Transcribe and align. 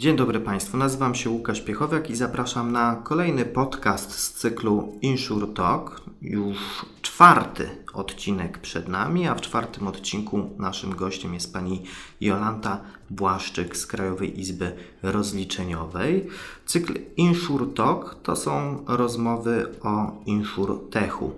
Dzień 0.00 0.16
dobry 0.16 0.40
Państwu, 0.40 0.76
nazywam 0.76 1.14
się 1.14 1.30
Łukasz 1.30 1.60
Piechowiak 1.60 2.10
i 2.10 2.16
zapraszam 2.16 2.72
na 2.72 2.96
kolejny 3.04 3.44
podcast 3.44 4.12
z 4.12 4.32
cyklu 4.32 4.98
Insure 5.02 5.46
Talk. 5.46 6.00
Już 6.22 6.86
czwarty 7.02 7.68
odcinek 7.94 8.58
przed 8.58 8.88
nami, 8.88 9.28
a 9.28 9.34
w 9.34 9.40
czwartym 9.40 9.88
odcinku 9.88 10.50
naszym 10.58 10.94
gościem 10.94 11.34
jest 11.34 11.52
pani 11.52 11.82
Jolanta 12.20 12.80
Błaszczyk 13.10 13.76
z 13.76 13.86
Krajowej 13.86 14.40
Izby 14.40 14.72
Rozliczeniowej. 15.02 16.26
Cykl 16.66 16.94
Insure 17.16 17.66
Talk 17.66 18.16
to 18.22 18.36
są 18.36 18.84
rozmowy 18.88 19.74
o 19.82 20.22
InsurTechu, 20.26 21.32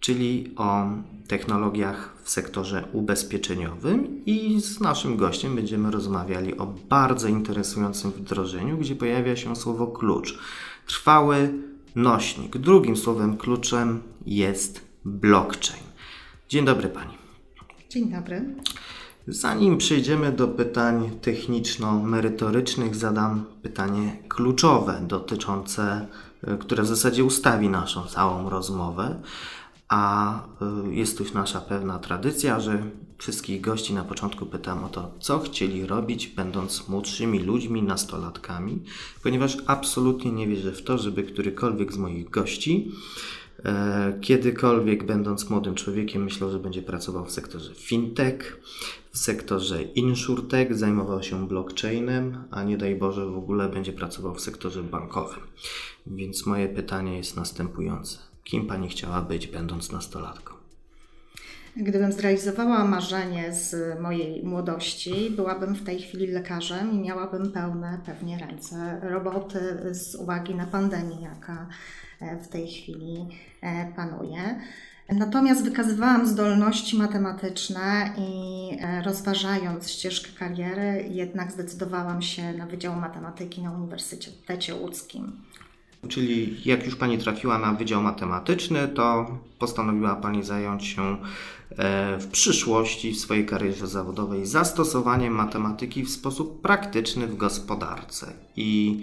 czyli 0.00 0.54
o 0.56 0.86
technologiach 1.28 2.14
w 2.22 2.30
sektorze 2.30 2.84
ubezpieczeniowym 2.92 4.24
i 4.26 4.60
z 4.60 4.80
naszym 4.80 5.16
gościem 5.16 5.56
będziemy 5.56 5.90
rozmawiali 5.90 6.58
o 6.58 6.66
bardzo 6.88 7.28
interesującym 7.28 8.10
wdrożeniu, 8.10 8.78
gdzie 8.78 8.96
pojawia 8.96 9.36
się 9.36 9.56
słowo 9.56 9.86
klucz. 9.86 10.38
Trwały 10.86 11.52
nośnik. 11.94 12.58
Drugim 12.58 12.96
słowem 12.96 13.36
kluczem 13.36 14.02
jest 14.26 14.80
blockchain. 15.04 15.84
Dzień 16.48 16.64
dobry 16.64 16.88
Pani. 16.88 17.14
Dzień 17.90 18.10
dobry. 18.10 18.54
Zanim 19.28 19.78
przejdziemy 19.78 20.32
do 20.32 20.48
pytań 20.48 21.10
techniczno-merytorycznych, 21.22 22.94
zadam 22.94 23.44
pytanie 23.62 24.16
kluczowe 24.28 25.02
dotyczące, 25.06 26.06
które 26.60 26.82
w 26.82 26.86
zasadzie 26.86 27.24
ustawi 27.24 27.68
naszą 27.68 28.06
całą 28.06 28.50
rozmowę 28.50 29.20
a 29.90 30.42
y, 30.88 30.94
jest 30.94 31.20
już 31.20 31.32
nasza 31.32 31.60
pewna 31.60 31.98
tradycja, 31.98 32.60
że 32.60 32.82
wszystkich 33.18 33.60
gości 33.60 33.94
na 33.94 34.04
początku 34.04 34.46
pytam 34.46 34.84
o 34.84 34.88
to, 34.88 35.14
co 35.20 35.38
chcieli 35.38 35.86
robić, 35.86 36.28
będąc 36.28 36.88
młodszymi 36.88 37.38
ludźmi, 37.38 37.82
nastolatkami, 37.82 38.82
ponieważ 39.22 39.56
absolutnie 39.66 40.32
nie 40.32 40.46
wierzę 40.46 40.72
w 40.72 40.82
to, 40.82 40.98
żeby 40.98 41.22
którykolwiek 41.22 41.92
z 41.92 41.96
moich 41.96 42.30
gości 42.30 42.92
e, 43.64 44.18
kiedykolwiek 44.20 45.06
będąc 45.06 45.50
młodym 45.50 45.74
człowiekiem 45.74 46.24
myślał, 46.24 46.50
że 46.50 46.58
będzie 46.58 46.82
pracował 46.82 47.24
w 47.24 47.32
sektorze 47.32 47.74
fintech, 47.74 48.60
w 49.12 49.18
sektorze 49.18 49.82
insurtech, 49.82 50.78
zajmował 50.78 51.22
się 51.22 51.48
blockchainem, 51.48 52.44
a 52.50 52.62
nie 52.62 52.78
daj 52.78 52.94
Boże 52.94 53.26
w 53.26 53.36
ogóle 53.36 53.68
będzie 53.68 53.92
pracował 53.92 54.34
w 54.34 54.40
sektorze 54.40 54.82
bankowym. 54.82 55.40
Więc 56.06 56.46
moje 56.46 56.68
pytanie 56.68 57.16
jest 57.16 57.36
następujące 57.36 58.29
Kim 58.44 58.66
pani 58.66 58.88
chciała 58.88 59.20
być, 59.22 59.46
będąc 59.46 59.92
nastolatką? 59.92 60.54
Gdybym 61.76 62.12
zrealizowała 62.12 62.84
marzenie 62.84 63.52
z 63.52 64.00
mojej 64.00 64.44
młodości, 64.44 65.30
byłabym 65.30 65.74
w 65.74 65.84
tej 65.84 65.98
chwili 65.98 66.26
lekarzem 66.26 66.92
i 66.92 66.98
miałabym 66.98 67.52
pełne 67.52 68.00
pewnie 68.06 68.38
ręce 68.38 69.00
roboty 69.02 69.60
z 69.94 70.14
uwagi 70.14 70.54
na 70.54 70.66
pandemię, 70.66 71.16
jaka 71.22 71.66
e, 72.20 72.36
w 72.36 72.48
tej 72.48 72.68
chwili 72.68 73.28
e, 73.62 73.92
panuje. 73.96 74.60
Natomiast 75.12 75.64
wykazywałam 75.64 76.26
zdolności 76.26 76.96
matematyczne 76.96 78.14
i 78.18 78.70
e, 78.80 79.02
rozważając 79.02 79.90
ścieżkę 79.90 80.28
kariery, 80.38 81.08
jednak 81.10 81.52
zdecydowałam 81.52 82.22
się 82.22 82.52
na 82.52 82.66
Wydział 82.66 82.96
Matematyki 82.96 83.62
na 83.62 83.70
Uniwersytecie 83.70 84.74
Łódzkim. 84.74 85.32
Czyli 86.08 86.56
jak 86.64 86.86
już 86.86 86.96
Pani 86.96 87.18
trafiła 87.18 87.58
na 87.58 87.72
Wydział 87.72 88.02
Matematyczny, 88.02 88.88
to 88.88 89.38
postanowiła 89.58 90.16
Pani 90.16 90.44
zająć 90.44 90.86
się 90.86 91.16
e, 91.70 92.18
w 92.18 92.26
przyszłości, 92.26 93.12
w 93.12 93.18
swojej 93.18 93.46
karierze 93.46 93.86
zawodowej, 93.86 94.46
zastosowaniem 94.46 95.32
matematyki 95.32 96.02
w 96.02 96.10
sposób 96.10 96.62
praktyczny 96.62 97.26
w 97.26 97.36
gospodarce. 97.36 98.32
I 98.56 99.00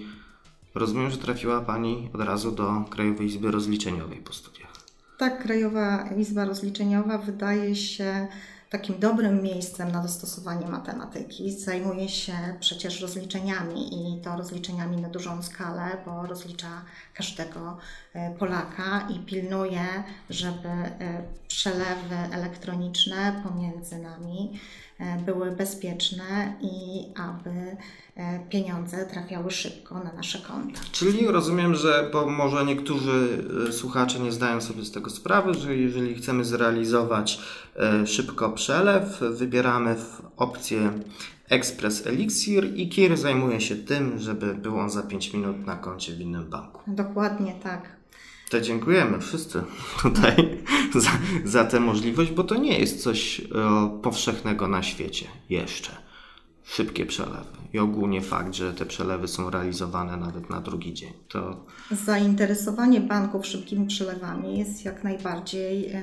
rozumiem, 0.75 1.11
że 1.11 1.17
trafiła 1.17 1.61
Pani 1.61 2.09
od 2.13 2.21
razu 2.21 2.51
do 2.51 2.83
Krajowej 2.89 3.27
Izby 3.27 3.51
Rozliczeniowej 3.51 4.17
po 4.17 4.33
studiach. 4.33 4.73
Tak, 5.17 5.43
Krajowa 5.43 6.09
Izba 6.17 6.45
Rozliczeniowa 6.45 7.17
wydaje 7.17 7.75
się 7.75 8.27
takim 8.69 8.99
dobrym 8.99 9.43
miejscem 9.43 9.91
na 9.91 10.01
dostosowanie 10.01 10.67
matematyki. 10.67 11.51
Zajmuje 11.51 12.09
się 12.09 12.33
przecież 12.59 13.01
rozliczeniami 13.01 14.17
i 14.17 14.21
to 14.21 14.37
rozliczeniami 14.37 14.97
na 14.97 15.09
dużą 15.09 15.43
skalę, 15.43 15.97
bo 16.05 16.25
rozlicza 16.25 16.81
każdego 17.13 17.77
e, 18.13 18.35
Polaka 18.35 19.07
i 19.15 19.19
pilnuje, 19.19 20.03
żeby 20.29 20.69
e, 20.69 21.23
przelewy 21.47 22.15
elektroniczne 22.31 23.41
pomiędzy 23.43 23.97
nami 23.97 24.59
były 25.25 25.51
bezpieczne 25.51 26.53
i 26.61 27.05
aby 27.15 27.77
pieniądze 28.49 29.05
trafiały 29.05 29.51
szybko 29.51 29.95
na 29.99 30.13
nasze 30.13 30.39
konta. 30.39 30.81
Czyli 30.91 31.27
rozumiem, 31.27 31.75
że 31.75 32.09
bo 32.13 32.29
może 32.29 32.65
niektórzy 32.65 33.43
słuchacze 33.71 34.19
nie 34.19 34.31
zdają 34.31 34.61
sobie 34.61 34.85
z 34.85 34.91
tego 34.91 35.09
sprawy, 35.09 35.53
że 35.53 35.75
jeżeli 35.75 36.15
chcemy 36.15 36.45
zrealizować 36.45 37.39
szybko 38.05 38.49
przelew, 38.49 39.19
wybieramy 39.31 39.95
opcję 40.37 40.91
Express 41.49 42.07
Elixir 42.07 42.77
i 42.77 42.89
KIR 42.89 43.17
zajmuje 43.17 43.61
się 43.61 43.75
tym, 43.75 44.19
żeby 44.19 44.55
był 44.55 44.79
on 44.79 44.89
za 44.89 45.03
5 45.03 45.33
minut 45.33 45.65
na 45.65 45.75
koncie 45.75 46.13
w 46.13 46.19
innym 46.19 46.49
banku. 46.49 46.81
Dokładnie 46.87 47.55
tak. 47.63 47.96
To 48.49 48.61
dziękujemy 48.61 49.19
wszyscy 49.19 49.63
tutaj 50.01 50.63
za, 51.03 51.11
za 51.43 51.65
tę 51.65 51.79
możliwość, 51.79 52.31
bo 52.31 52.43
to 52.43 52.55
nie 52.55 52.79
jest 52.79 53.03
coś 53.03 53.41
o, 53.41 53.89
powszechnego 53.89 54.67
na 54.67 54.83
świecie 54.83 55.25
jeszcze. 55.49 55.91
Szybkie 56.63 57.05
przelewy 57.05 57.57
i 57.73 57.79
ogólnie 57.79 58.21
fakt, 58.21 58.53
że 58.53 58.73
te 58.73 58.85
przelewy 58.85 59.27
są 59.27 59.49
realizowane 59.49 60.17
nawet 60.17 60.49
na 60.49 60.61
drugi 60.61 60.93
dzień. 60.93 61.13
To... 61.27 61.65
Zainteresowanie 61.91 63.01
banków 63.01 63.45
szybkimi 63.45 63.87
przelewami 63.87 64.59
jest 64.59 64.85
jak 64.85 65.03
najbardziej. 65.03 65.89
E, 65.89 66.01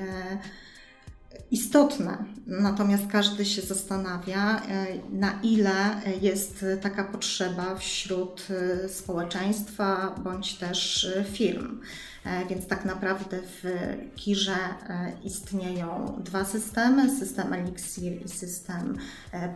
istotne. 1.51 2.25
Natomiast 2.47 3.07
każdy 3.07 3.45
się 3.45 3.63
zastanawia, 3.63 4.63
e, 4.69 4.87
na 5.13 5.41
ile 5.43 6.01
jest 6.21 6.65
taka 6.83 7.05
potrzeba 7.05 7.77
wśród 7.77 8.47
e, 8.51 8.89
społeczeństwa 8.89 10.15
bądź 10.25 10.55
też 10.55 11.05
e, 11.05 11.25
firm. 11.25 11.81
Więc 12.49 12.67
tak 12.67 12.85
naprawdę 12.85 13.39
w 13.43 13.65
Kirze 14.17 14.57
istnieją 15.25 16.21
dwa 16.25 16.45
systemy: 16.45 17.19
system 17.19 17.53
Elixir 17.53 18.25
i 18.25 18.29
system 18.29 18.97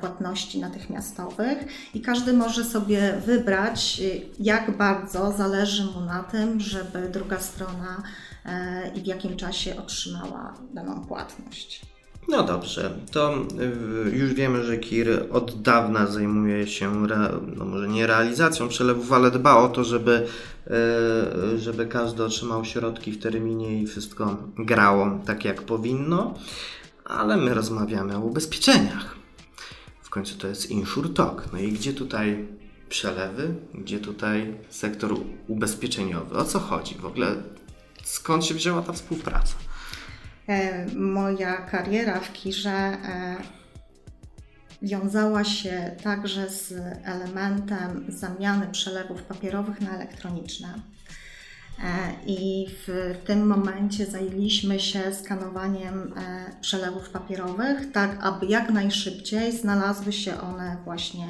płatności 0.00 0.60
natychmiastowych, 0.60 1.58
i 1.94 2.00
każdy 2.00 2.32
może 2.32 2.64
sobie 2.64 3.12
wybrać, 3.26 4.02
jak 4.40 4.76
bardzo 4.76 5.32
zależy 5.32 5.84
mu 5.84 6.00
na 6.00 6.22
tym, 6.22 6.60
żeby 6.60 7.08
druga 7.08 7.40
strona 7.40 8.02
i 8.94 9.00
w 9.00 9.06
jakim 9.06 9.36
czasie 9.36 9.76
otrzymała 9.76 10.54
daną 10.74 11.06
płatność. 11.06 11.82
No 12.28 12.42
dobrze, 12.42 12.98
to 13.12 13.34
y, 14.08 14.16
już 14.16 14.34
wiemy, 14.34 14.64
że 14.64 14.78
KIR 14.78 15.26
od 15.32 15.62
dawna 15.62 16.06
zajmuje 16.06 16.66
się, 16.66 17.06
no 17.56 17.64
może 17.64 17.88
nie 17.88 18.06
realizacją 18.06 18.68
przelewów, 18.68 19.12
ale 19.12 19.30
dba 19.30 19.56
o 19.56 19.68
to, 19.68 19.84
żeby, 19.84 20.26
y, 21.54 21.58
żeby 21.58 21.86
każdy 21.86 22.24
otrzymał 22.24 22.64
środki 22.64 23.12
w 23.12 23.18
terminie 23.18 23.82
i 23.82 23.86
wszystko 23.86 24.36
grało 24.58 25.20
tak 25.26 25.44
jak 25.44 25.62
powinno, 25.62 26.34
ale 27.04 27.36
my 27.36 27.54
rozmawiamy 27.54 28.16
o 28.16 28.20
ubezpieczeniach. 28.20 29.16
W 30.02 30.10
końcu 30.10 30.38
to 30.38 30.48
jest 30.48 30.70
InsurTalk. 30.70 31.44
No 31.52 31.58
i 31.58 31.72
gdzie 31.72 31.92
tutaj 31.92 32.48
przelewy, 32.88 33.54
gdzie 33.74 33.98
tutaj 33.98 34.54
sektor 34.70 35.14
ubezpieczeniowy? 35.48 36.36
O 36.36 36.44
co 36.44 36.58
chodzi? 36.58 36.94
W 36.94 37.06
ogóle 37.06 37.36
Skąd 38.08 38.44
się 38.44 38.54
wzięła 38.54 38.82
ta 38.82 38.92
współpraca? 38.92 39.54
E, 40.48 40.86
moja 40.94 41.56
kariera 41.56 42.20
w 42.20 42.32
Kirze 42.32 42.70
e, 42.70 43.36
wiązała 44.82 45.44
się 45.44 45.96
także 46.02 46.50
z 46.50 46.74
elementem 47.04 48.04
zamiany 48.08 48.66
przelewów 48.66 49.22
papierowych 49.22 49.80
na 49.80 49.94
elektroniczne. 49.96 50.74
I 52.26 52.66
w 52.86 53.14
tym 53.26 53.46
momencie 53.46 54.06
zajęliśmy 54.06 54.80
się 54.80 55.14
skanowaniem 55.14 56.14
przelewów 56.60 57.10
papierowych, 57.10 57.92
tak 57.92 58.18
aby 58.20 58.46
jak 58.46 58.70
najszybciej 58.70 59.58
znalazły 59.58 60.12
się 60.12 60.40
one 60.40 60.76
właśnie 60.84 61.26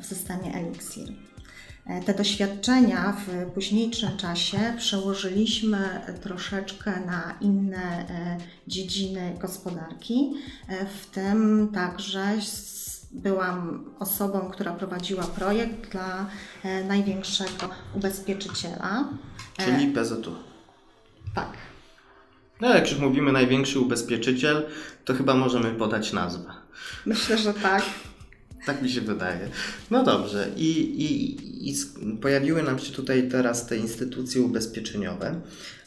w 0.00 0.06
systemie 0.06 0.54
Elixir. 0.54 1.08
Te 2.06 2.14
doświadczenia 2.14 3.16
w 3.26 3.50
późniejszym 3.50 4.16
czasie 4.16 4.58
przełożyliśmy 4.78 6.00
troszeczkę 6.22 7.00
na 7.06 7.34
inne 7.40 8.06
dziedziny 8.66 9.36
gospodarki, 9.40 10.32
w 10.68 11.06
tym 11.06 11.68
także 11.74 12.40
byłam 13.14 13.84
osobą, 13.98 14.50
która 14.50 14.72
prowadziła 14.72 15.24
projekt 15.24 15.92
dla 15.92 16.26
e, 16.62 16.84
największego 16.84 17.68
ubezpieczyciela. 17.94 19.08
Czyli 19.56 19.86
PZU. 19.92 20.34
Tak. 21.34 21.48
No, 22.60 22.74
jak 22.74 22.90
już 22.90 23.00
mówimy 23.00 23.32
największy 23.32 23.80
ubezpieczyciel, 23.80 24.66
to 25.04 25.14
chyba 25.14 25.34
możemy 25.34 25.70
podać 25.70 26.12
nazwę. 26.12 26.52
Myślę, 27.06 27.38
że 27.38 27.54
tak. 27.54 27.82
Tak 28.66 28.82
mi 28.82 28.90
się 28.90 29.00
wydaje. 29.00 29.48
No 29.90 30.04
dobrze, 30.04 30.48
I, 30.56 30.70
i, 31.04 31.70
i 31.70 31.74
pojawiły 32.20 32.62
nam 32.62 32.78
się 32.78 32.92
tutaj 32.92 33.28
teraz 33.28 33.66
te 33.66 33.76
instytucje 33.76 34.42
ubezpieczeniowe. 34.42 35.40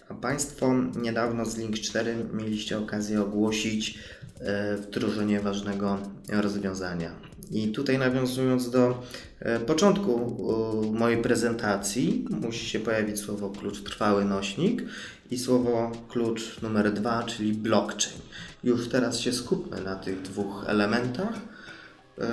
A 0.10 0.14
Państwo 0.14 0.74
niedawno 0.96 1.46
z 1.46 1.58
Link 1.58 1.80
4 1.80 2.16
mieliście 2.34 2.78
okazję 2.78 3.22
ogłosić 3.22 4.00
E, 4.40 4.78
wdrożenie 4.78 5.40
ważnego 5.40 5.98
rozwiązania. 6.30 7.12
I 7.52 7.68
tutaj 7.68 7.98
nawiązując 7.98 8.70
do 8.70 9.04
e, 9.40 9.60
początku 9.60 10.38
mojej 10.94 11.22
prezentacji, 11.22 12.26
musi 12.30 12.66
się 12.66 12.80
pojawić 12.80 13.20
słowo 13.20 13.50
klucz 13.50 13.84
trwały 13.84 14.26
nośnik 14.26 14.84
i 15.32 15.40
słowo 15.40 15.92
klucz 16.10 16.62
numer 16.62 16.94
dwa, 16.94 17.24
czyli 17.24 17.54
blockchain. 17.54 18.22
Już 18.64 18.90
teraz 18.90 19.20
się 19.20 19.34
skupmy 19.34 19.82
na 19.82 19.96
tych 19.96 20.22
dwóch 20.22 20.66
elementach. 20.68 21.34
E, 22.18 22.28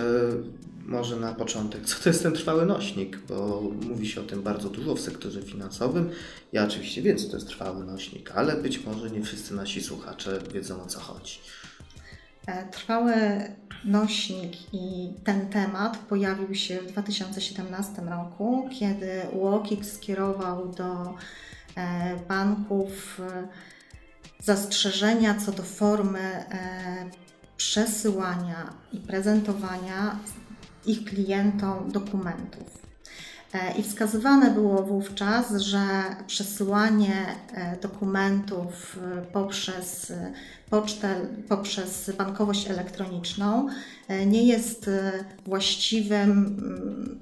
może 0.87 1.17
na 1.17 1.35
początek, 1.35 1.87
co 1.87 2.03
to 2.03 2.09
jest 2.09 2.23
ten 2.23 2.33
trwały 2.33 2.67
nośnik, 2.67 3.19
bo 3.19 3.61
mówi 3.89 4.09
się 4.09 4.21
o 4.21 4.25
tym 4.25 4.43
bardzo 4.43 4.69
dużo 4.69 4.95
w 4.95 5.01
sektorze 5.01 5.43
finansowym. 5.43 6.11
Ja 6.53 6.65
oczywiście 6.65 7.03
wiem, 7.03 7.19
co 7.19 7.29
to 7.29 7.37
jest 7.37 7.49
trwały 7.49 7.85
nośnik, 7.85 8.31
ale 8.31 8.57
być 8.57 8.85
może 8.85 9.11
nie 9.11 9.23
wszyscy 9.23 9.55
nasi 9.55 9.83
słuchacze 9.83 10.39
wiedzą 10.53 10.83
o 10.83 10.87
co 10.87 11.01
chodzi. 11.01 11.39
E, 12.47 12.69
trwały 12.69 13.15
nośnik 13.85 14.75
i 14.75 15.15
ten 15.25 15.49
temat 15.49 15.99
pojawił 15.99 16.55
się 16.55 16.79
w 16.79 16.87
2017 16.87 18.03
roku, 18.03 18.69
kiedy 18.81 19.09
UOKiK 19.33 19.85
skierował 19.85 20.69
do 20.69 21.15
e, 21.77 22.17
banków 22.29 23.21
zastrzeżenia 24.43 25.35
co 25.35 25.53
do 25.53 25.63
formy 25.63 26.45
przesyłania 27.57 28.73
i 28.93 28.99
prezentowania 28.99 30.19
ich 30.87 31.05
klientom 31.05 31.93
dokumentów. 31.93 32.85
I 33.79 33.83
wskazywane 33.83 34.51
było 34.51 34.83
wówczas, 34.83 35.57
że 35.57 35.87
przesyłanie 36.27 37.27
e, 37.55 37.77
dokumentów 37.77 38.99
e, 39.03 39.23
poprzez 39.23 40.13
pocztę, 40.71 41.15
poprzez 41.49 42.11
bankowość 42.19 42.71
elektroniczną 42.71 43.69
e, 44.09 44.27
nie 44.27 44.43
jest 44.43 44.91
właściwym 45.47 46.31
mm, 46.31 47.19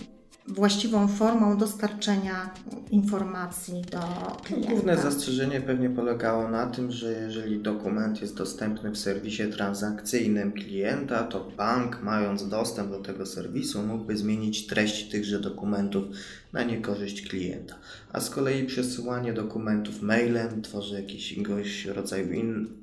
właściwą 0.48 1.08
formą 1.08 1.56
dostarczenia 1.56 2.54
informacji 2.90 3.82
do 3.90 4.00
klienta. 4.44 4.70
Główne 4.70 4.96
zastrzeżenie 4.96 5.60
pewnie 5.60 5.90
polegało 5.90 6.48
na 6.48 6.66
tym, 6.66 6.92
że 6.92 7.12
jeżeli 7.12 7.58
dokument 7.58 8.20
jest 8.20 8.36
dostępny 8.36 8.90
w 8.90 8.98
serwisie 8.98 9.42
transakcyjnym 9.52 10.52
klienta, 10.52 11.22
to 11.22 11.50
bank, 11.56 12.02
mając 12.02 12.48
dostęp 12.48 12.90
do 12.90 12.98
tego 12.98 13.26
serwisu, 13.26 13.82
mógłby 13.82 14.16
zmienić 14.16 14.66
treść 14.66 15.08
tychże 15.10 15.40
dokumentów 15.40 16.04
na 16.52 16.62
niekorzyść 16.62 17.28
klienta. 17.28 17.74
A 18.12 18.20
z 18.20 18.30
kolei 18.30 18.66
przesyłanie 18.66 19.32
dokumentów 19.32 20.02
mailem 20.02 20.62
tworzy 20.62 20.94
jakiegoś 20.94 21.84
rodzaju 21.86 22.32
in, 22.32 22.81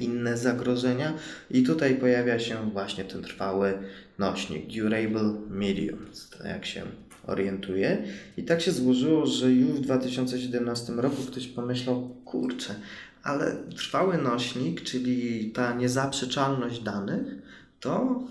inne 0.00 0.36
zagrożenia 0.36 1.14
i 1.50 1.62
tutaj 1.62 1.94
pojawia 1.94 2.38
się 2.38 2.70
właśnie 2.72 3.04
ten 3.04 3.22
trwały 3.22 3.78
nośnik 4.18 4.66
Durable 4.66 5.34
Medium, 5.50 5.98
tak 6.38 6.46
jak 6.46 6.66
się 6.66 6.82
orientuje. 7.26 8.02
I 8.36 8.42
tak 8.42 8.60
się 8.60 8.72
złożyło, 8.72 9.26
że 9.26 9.52
już 9.52 9.70
w 9.70 9.80
2017 9.80 10.92
roku 10.92 11.16
ktoś 11.26 11.46
pomyślał, 11.46 12.08
kurczę, 12.24 12.74
ale 13.22 13.56
trwały 13.76 14.18
nośnik, 14.18 14.82
czyli 14.82 15.50
ta 15.50 15.74
niezaprzeczalność 15.74 16.80
danych, 16.80 17.24
to 17.80 18.22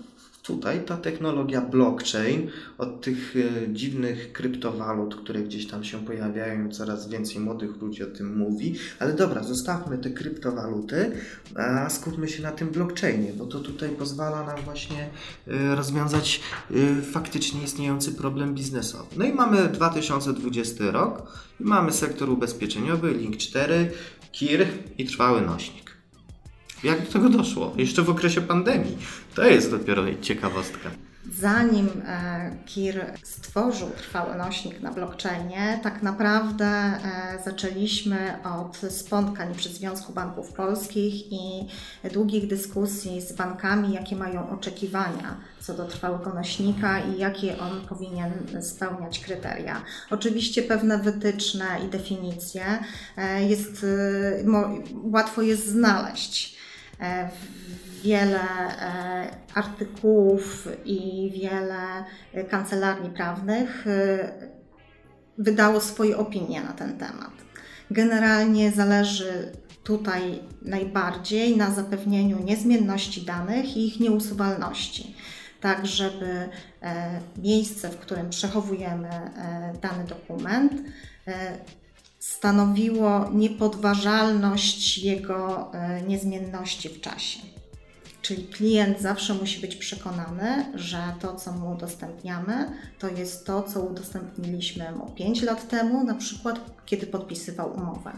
tutaj 0.48 0.84
ta 0.84 0.96
technologia 0.96 1.60
blockchain, 1.60 2.50
od 2.78 3.00
tych 3.00 3.34
e, 3.36 3.72
dziwnych 3.72 4.32
kryptowalut, 4.32 5.16
które 5.16 5.40
gdzieś 5.40 5.66
tam 5.66 5.84
się 5.84 6.04
pojawiają, 6.04 6.70
coraz 6.70 7.08
więcej 7.08 7.40
młodych 7.40 7.82
ludzi 7.82 8.02
o 8.02 8.06
tym 8.06 8.38
mówi, 8.38 8.74
ale 8.98 9.12
dobra, 9.12 9.42
zostawmy 9.42 9.98
te 9.98 10.10
kryptowaluty, 10.10 11.12
a 11.54 11.90
skupmy 11.90 12.28
się 12.28 12.42
na 12.42 12.52
tym 12.52 12.68
blockchainie, 12.68 13.32
bo 13.32 13.46
to 13.46 13.60
tutaj 13.60 13.88
pozwala 13.88 14.46
nam 14.46 14.56
właśnie 14.64 15.08
e, 15.48 15.74
rozwiązać 15.74 16.40
e, 16.70 17.02
faktycznie 17.02 17.62
istniejący 17.62 18.12
problem 18.12 18.54
biznesowy. 18.54 19.06
No 19.16 19.24
i 19.24 19.32
mamy 19.32 19.68
2020 19.68 20.90
rok 20.90 21.32
i 21.60 21.64
mamy 21.64 21.92
sektor 21.92 22.30
ubezpieczeniowy, 22.30 23.14
Link 23.14 23.36
4, 23.36 23.90
KIR 24.32 24.66
i 24.98 25.04
trwały 25.04 25.42
nośnik. 25.42 25.88
Jak 26.84 27.04
do 27.04 27.12
tego 27.12 27.28
doszło? 27.28 27.74
Jeszcze 27.76 28.02
w 28.02 28.10
okresie 28.10 28.40
pandemii. 28.40 28.96
To 29.38 29.46
jest 29.46 29.70
dopiero 29.70 30.02
ciekawostka. 30.20 30.90
Zanim 31.38 31.88
e, 32.06 32.50
KIR 32.66 33.04
stworzył 33.22 33.90
trwały 33.90 34.36
nośnik 34.36 34.80
na 34.80 34.92
blockchainie, 34.92 35.80
tak 35.82 36.02
naprawdę 36.02 36.66
e, 36.66 37.00
zaczęliśmy 37.44 38.38
od 38.44 38.76
spotkań 38.92 39.54
przy 39.54 39.68
Związku 39.68 40.12
Banków 40.12 40.52
Polskich 40.52 41.32
i 41.32 41.66
długich 42.12 42.46
dyskusji 42.46 43.20
z 43.20 43.32
bankami, 43.32 43.92
jakie 43.92 44.16
mają 44.16 44.50
oczekiwania 44.50 45.36
co 45.60 45.74
do 45.74 45.84
trwałego 45.84 46.34
nośnika 46.34 47.00
i 47.00 47.18
jakie 47.18 47.58
on 47.58 47.86
powinien 47.88 48.32
spełniać 48.62 49.18
kryteria. 49.18 49.82
Oczywiście 50.10 50.62
pewne 50.62 50.98
wytyczne 50.98 51.64
i 51.86 51.88
definicje 51.88 52.64
e, 53.16 53.44
jest, 53.44 53.86
łatwo 55.02 55.42
jest 55.42 55.66
znaleźć. 55.66 56.58
E, 57.98 58.02
wiele 58.02 58.40
e, 58.40 59.30
artykułów 59.54 60.68
i 60.84 61.30
wiele 61.34 62.04
kancelarii 62.48 63.10
prawnych 63.10 63.86
e, 63.86 64.32
wydało 65.38 65.80
swoje 65.80 66.18
opinie 66.18 66.62
na 66.62 66.72
ten 66.72 66.98
temat. 66.98 67.30
Generalnie 67.90 68.72
zależy 68.72 69.52
tutaj 69.84 70.40
najbardziej 70.62 71.56
na 71.56 71.70
zapewnieniu 71.70 72.44
niezmienności 72.44 73.22
danych 73.22 73.76
i 73.76 73.86
ich 73.86 74.00
nieusuwalności, 74.00 75.16
tak 75.60 75.86
żeby 75.86 76.48
miejsce, 77.36 77.88
w 77.88 77.98
którym 77.98 78.30
przechowujemy 78.30 79.08
dany 79.80 80.04
dokument, 80.04 80.72
stanowiło 82.18 83.30
niepodważalność 83.32 84.98
jego 84.98 85.72
e, 85.74 86.02
niezmienności 86.02 86.88
w 86.88 87.00
czasie. 87.00 87.57
Czyli 88.22 88.44
klient 88.44 89.00
zawsze 89.00 89.34
musi 89.34 89.60
być 89.60 89.76
przekonany, 89.76 90.72
że 90.74 90.98
to, 91.20 91.36
co 91.36 91.52
mu 91.52 91.70
udostępniamy, 91.70 92.70
to 92.98 93.08
jest 93.08 93.46
to, 93.46 93.62
co 93.62 93.80
udostępniliśmy 93.80 94.92
mu 94.92 95.10
5 95.10 95.42
lat 95.42 95.68
temu, 95.68 96.04
na 96.04 96.14
przykład 96.14 96.60
kiedy 96.86 97.06
podpisywał 97.06 97.74
umowę. 97.74 98.12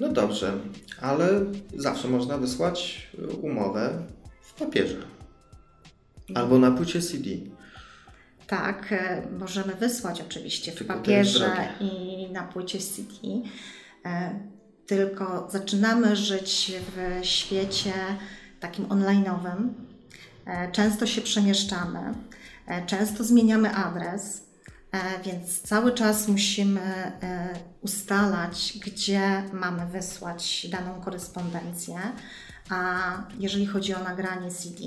No 0.00 0.08
dobrze, 0.08 0.52
ale 1.00 1.28
zawsze 1.76 2.08
można 2.08 2.38
wysłać 2.38 3.08
umowę 3.42 4.06
w 4.42 4.54
papierze 4.54 5.02
albo 6.34 6.58
na 6.58 6.70
płycie 6.70 7.02
CD. 7.02 7.30
Tak, 8.46 8.92
e, 8.92 9.22
możemy 9.38 9.74
wysłać 9.74 10.20
oczywiście 10.20 10.72
w 10.72 10.86
papierze 10.86 11.68
i 11.80 12.26
na 12.32 12.42
płycie 12.42 12.78
CD. 12.78 13.12
E, 14.04 14.40
tylko 14.86 15.48
zaczynamy 15.50 16.16
żyć 16.16 16.72
w 16.96 17.24
świecie 17.26 17.92
takim 18.60 18.86
online'owym. 18.86 19.68
E, 20.46 20.72
często 20.72 21.06
się 21.06 21.20
przemieszczamy, 21.20 22.14
często 22.86 23.24
zmieniamy 23.24 23.74
adres, 23.74 24.42
więc 25.24 25.62
cały 25.62 25.92
czas 25.92 26.28
musimy 26.28 27.12
ustalać, 27.80 28.78
gdzie 28.86 29.42
mamy 29.52 29.86
wysłać 29.86 30.66
daną 30.70 31.00
korespondencję. 31.00 31.98
A 32.70 33.02
jeżeli 33.38 33.66
chodzi 33.66 33.94
o 33.94 34.02
nagranie 34.04 34.50
CD, 34.50 34.84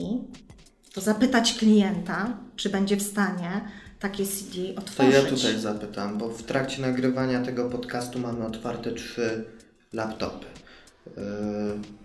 to 0.94 1.02
zapytać 1.02 1.54
klienta, 1.54 2.38
czy 2.56 2.70
będzie 2.70 2.98
w 2.98 3.02
stanie 3.02 3.62
takie 4.00 4.26
CD 4.26 4.74
To 4.74 4.82
otworzyć. 4.82 5.14
ja 5.14 5.24
tutaj 5.24 5.60
zapytam, 5.60 6.18
bo 6.18 6.30
w 6.30 6.44
trakcie 6.44 6.82
nagrywania 6.82 7.42
tego 7.42 7.70
podcastu 7.70 8.20
mamy 8.20 8.46
otwarte 8.46 8.92
trzy 8.92 9.46
laptopy. 9.94 10.46
Yy, 11.08 12.01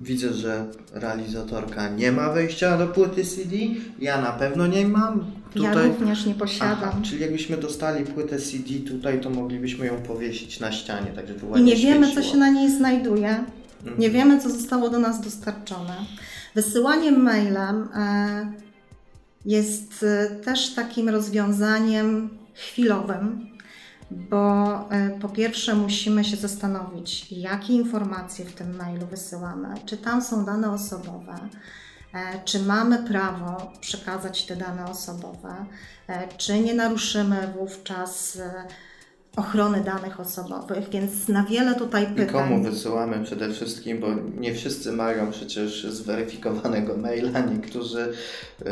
widzę, 0.00 0.34
że 0.34 0.66
realizatorka 0.92 1.88
nie 1.88 2.12
ma 2.12 2.32
wejścia 2.32 2.78
do 2.78 2.86
płyty 2.86 3.24
CD. 3.24 3.56
Ja 3.98 4.20
na 4.20 4.32
pewno 4.32 4.66
nie 4.66 4.88
mam. 4.88 5.24
Ja 5.56 5.70
Tutaj... 5.70 5.88
również 5.88 6.26
nie 6.26 6.34
posiadam. 6.34 6.88
Aha, 6.92 7.00
czyli 7.02 7.20
jakbyśmy 7.20 7.56
dostali 7.56 8.04
płytę 8.04 8.38
CD 8.38 8.74
tutaj, 8.88 9.20
to 9.20 9.30
moglibyśmy 9.30 9.86
ją 9.86 9.96
powiesić 9.96 10.60
na 10.60 10.72
ścianie, 10.72 11.12
tak 11.14 11.28
żeby 11.28 11.46
I 11.46 11.48
ładnie 11.48 11.74
nie 11.74 11.76
wiemy, 11.76 12.06
co 12.06 12.12
świeciło. 12.12 12.32
się 12.32 12.38
na 12.38 12.50
niej 12.50 12.70
znajduje. 12.70 13.44
Mhm. 13.80 14.00
Nie 14.00 14.10
wiemy, 14.10 14.40
co 14.40 14.50
zostało 14.50 14.88
do 14.88 14.98
nas 14.98 15.20
dostarczone. 15.20 15.94
Wysyłanie 16.54 17.12
mailem 17.12 17.88
e, 17.94 18.52
jest 19.44 20.02
e, 20.02 20.30
też 20.30 20.74
takim 20.74 21.08
rozwiązaniem 21.08 22.30
chwilowym, 22.54 23.49
bo 24.10 24.74
e, 24.90 25.10
po 25.20 25.28
pierwsze 25.28 25.74
musimy 25.74 26.24
się 26.24 26.36
zastanowić, 26.36 27.32
jakie 27.32 27.72
informacje 27.72 28.44
w 28.44 28.54
tym 28.54 28.76
mailu 28.76 29.06
wysyłamy, 29.06 29.74
czy 29.86 29.96
tam 29.96 30.22
są 30.22 30.44
dane 30.44 30.72
osobowe, 30.72 31.34
e, 32.14 32.44
czy 32.44 32.62
mamy 32.62 32.98
prawo 33.08 33.72
przekazać 33.80 34.46
te 34.46 34.56
dane 34.56 34.90
osobowe, 34.90 35.66
e, 36.08 36.28
czy 36.36 36.60
nie 36.60 36.74
naruszymy 36.74 37.52
wówczas 37.58 38.38
ochrony 39.36 39.80
danych 39.80 40.20
osobowych, 40.20 40.88
więc 40.88 41.28
na 41.28 41.44
wiele 41.44 41.74
tutaj 41.74 42.04
I 42.04 42.06
pytań. 42.06 42.26
komu 42.26 42.62
wysyłamy 42.62 43.24
przede 43.24 43.52
wszystkim, 43.52 44.00
bo 44.00 44.06
nie 44.38 44.54
wszyscy 44.54 44.92
mają 44.92 45.30
przecież 45.30 45.84
zweryfikowanego 45.84 46.96
maila, 47.02 47.40
niektórzy, 47.40 48.12
yy, 48.64 48.66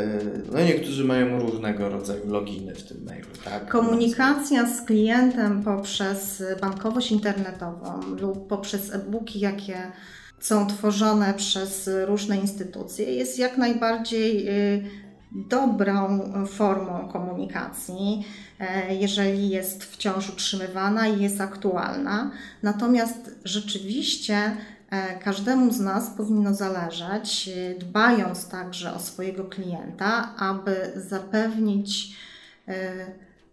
no 0.51 0.59
niektórzy 0.59 1.03
mają 1.03 1.39
różnego 1.39 1.89
rodzaju 1.89 2.31
loginy 2.31 2.75
w 2.75 2.83
tym 2.83 3.03
mailu, 3.05 3.27
tak? 3.45 3.69
Komunikacja 3.69 4.67
z 4.67 4.85
klientem 4.85 5.63
poprzez 5.63 6.43
bankowość 6.61 7.11
internetową 7.11 8.01
lub 8.21 8.47
poprzez 8.47 8.93
e-booki, 8.93 9.39
jakie 9.39 9.91
są 10.39 10.67
tworzone 10.67 11.33
przez 11.33 11.89
różne 12.05 12.37
instytucje, 12.37 13.13
jest 13.13 13.39
jak 13.39 13.57
najbardziej 13.57 14.49
y, 14.49 15.08
dobrą 15.31 16.19
formą 16.47 17.07
komunikacji, 17.07 18.25
e, 18.59 18.95
jeżeli 18.95 19.49
jest 19.49 19.83
wciąż 19.83 20.29
utrzymywana 20.29 21.07
i 21.07 21.21
jest 21.21 21.41
aktualna. 21.41 22.31
Natomiast 22.63 23.31
rzeczywiście 23.43 24.57
e, 24.89 25.19
każdemu 25.19 25.73
z 25.73 25.79
nas 25.79 26.09
powinno 26.09 26.53
zależeć, 26.53 27.49
y, 27.57 27.79
dbając 27.79 28.49
także 28.49 28.93
o 28.93 28.99
swojego 28.99 29.43
klienta, 29.43 30.35
aby 30.37 30.91
zapewnić 30.95 32.19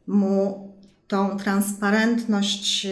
mu 0.06 0.68
tą 1.08 1.36
transparentność 1.36 2.86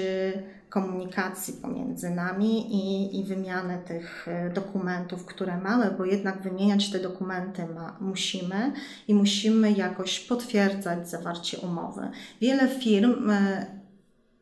komunikacji 0.75 1.55
pomiędzy 1.55 2.11
nami 2.11 2.75
i, 2.75 3.19
i 3.21 3.25
wymianę 3.25 3.79
tych 3.79 4.29
y, 4.29 4.53
dokumentów, 4.53 5.25
które 5.25 5.59
mamy, 5.59 5.91
bo 5.99 6.05
jednak 6.05 6.43
wymieniać 6.43 6.91
te 6.91 6.99
dokumenty 6.99 7.67
ma, 7.67 7.97
musimy 8.01 8.73
i 9.09 9.15
musimy 9.15 9.73
jakoś 9.73 10.21
potwierdzać 10.21 11.11
zawarcie 11.11 11.59
umowy. 11.59 12.11
Wiele 12.41 12.69
firm 12.69 13.31
y, 13.31 13.67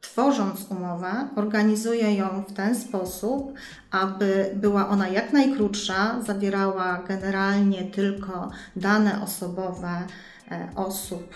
tworząc 0.01 0.71
umowę, 0.71 1.29
organizuje 1.37 2.15
ją 2.15 2.45
w 2.49 2.53
ten 2.53 2.75
sposób, 2.75 3.53
aby 3.91 4.51
była 4.55 4.89
ona 4.89 5.09
jak 5.09 5.33
najkrótsza, 5.33 6.23
zawierała 6.23 7.03
generalnie 7.09 7.85
tylko 7.85 8.51
dane 8.77 9.23
osobowe 9.23 10.07
e, 10.51 10.69
osób 10.77 11.35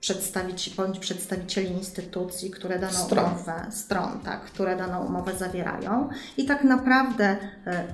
przedstawici, 0.00 0.72
bądź 0.76 0.98
przedstawicieli 0.98 1.70
instytucji, 1.72 2.50
które 2.50 2.78
daną 2.78 2.98
Stron. 2.98 3.24
umowę, 3.24 3.66
stron, 3.70 4.20
tak, 4.24 4.44
które 4.44 4.76
daną 4.76 5.06
umowę 5.06 5.32
zawierają. 5.38 6.08
I 6.36 6.44
tak 6.44 6.64
naprawdę 6.64 7.36
e, 7.66 7.84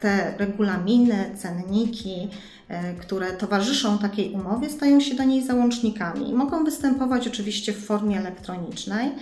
te 0.00 0.34
regulaminy, 0.38 1.30
cenniki, 1.36 2.28
e, 2.68 2.94
które 2.94 3.32
towarzyszą 3.32 3.98
takiej 3.98 4.32
umowie, 4.32 4.70
stają 4.70 5.00
się 5.00 5.14
do 5.14 5.24
niej 5.24 5.46
załącznikami. 5.46 6.34
Mogą 6.34 6.64
występować 6.64 7.26
oczywiście 7.28 7.72
w 7.72 7.86
formie 7.86 8.18
elektronicznej. 8.18 9.12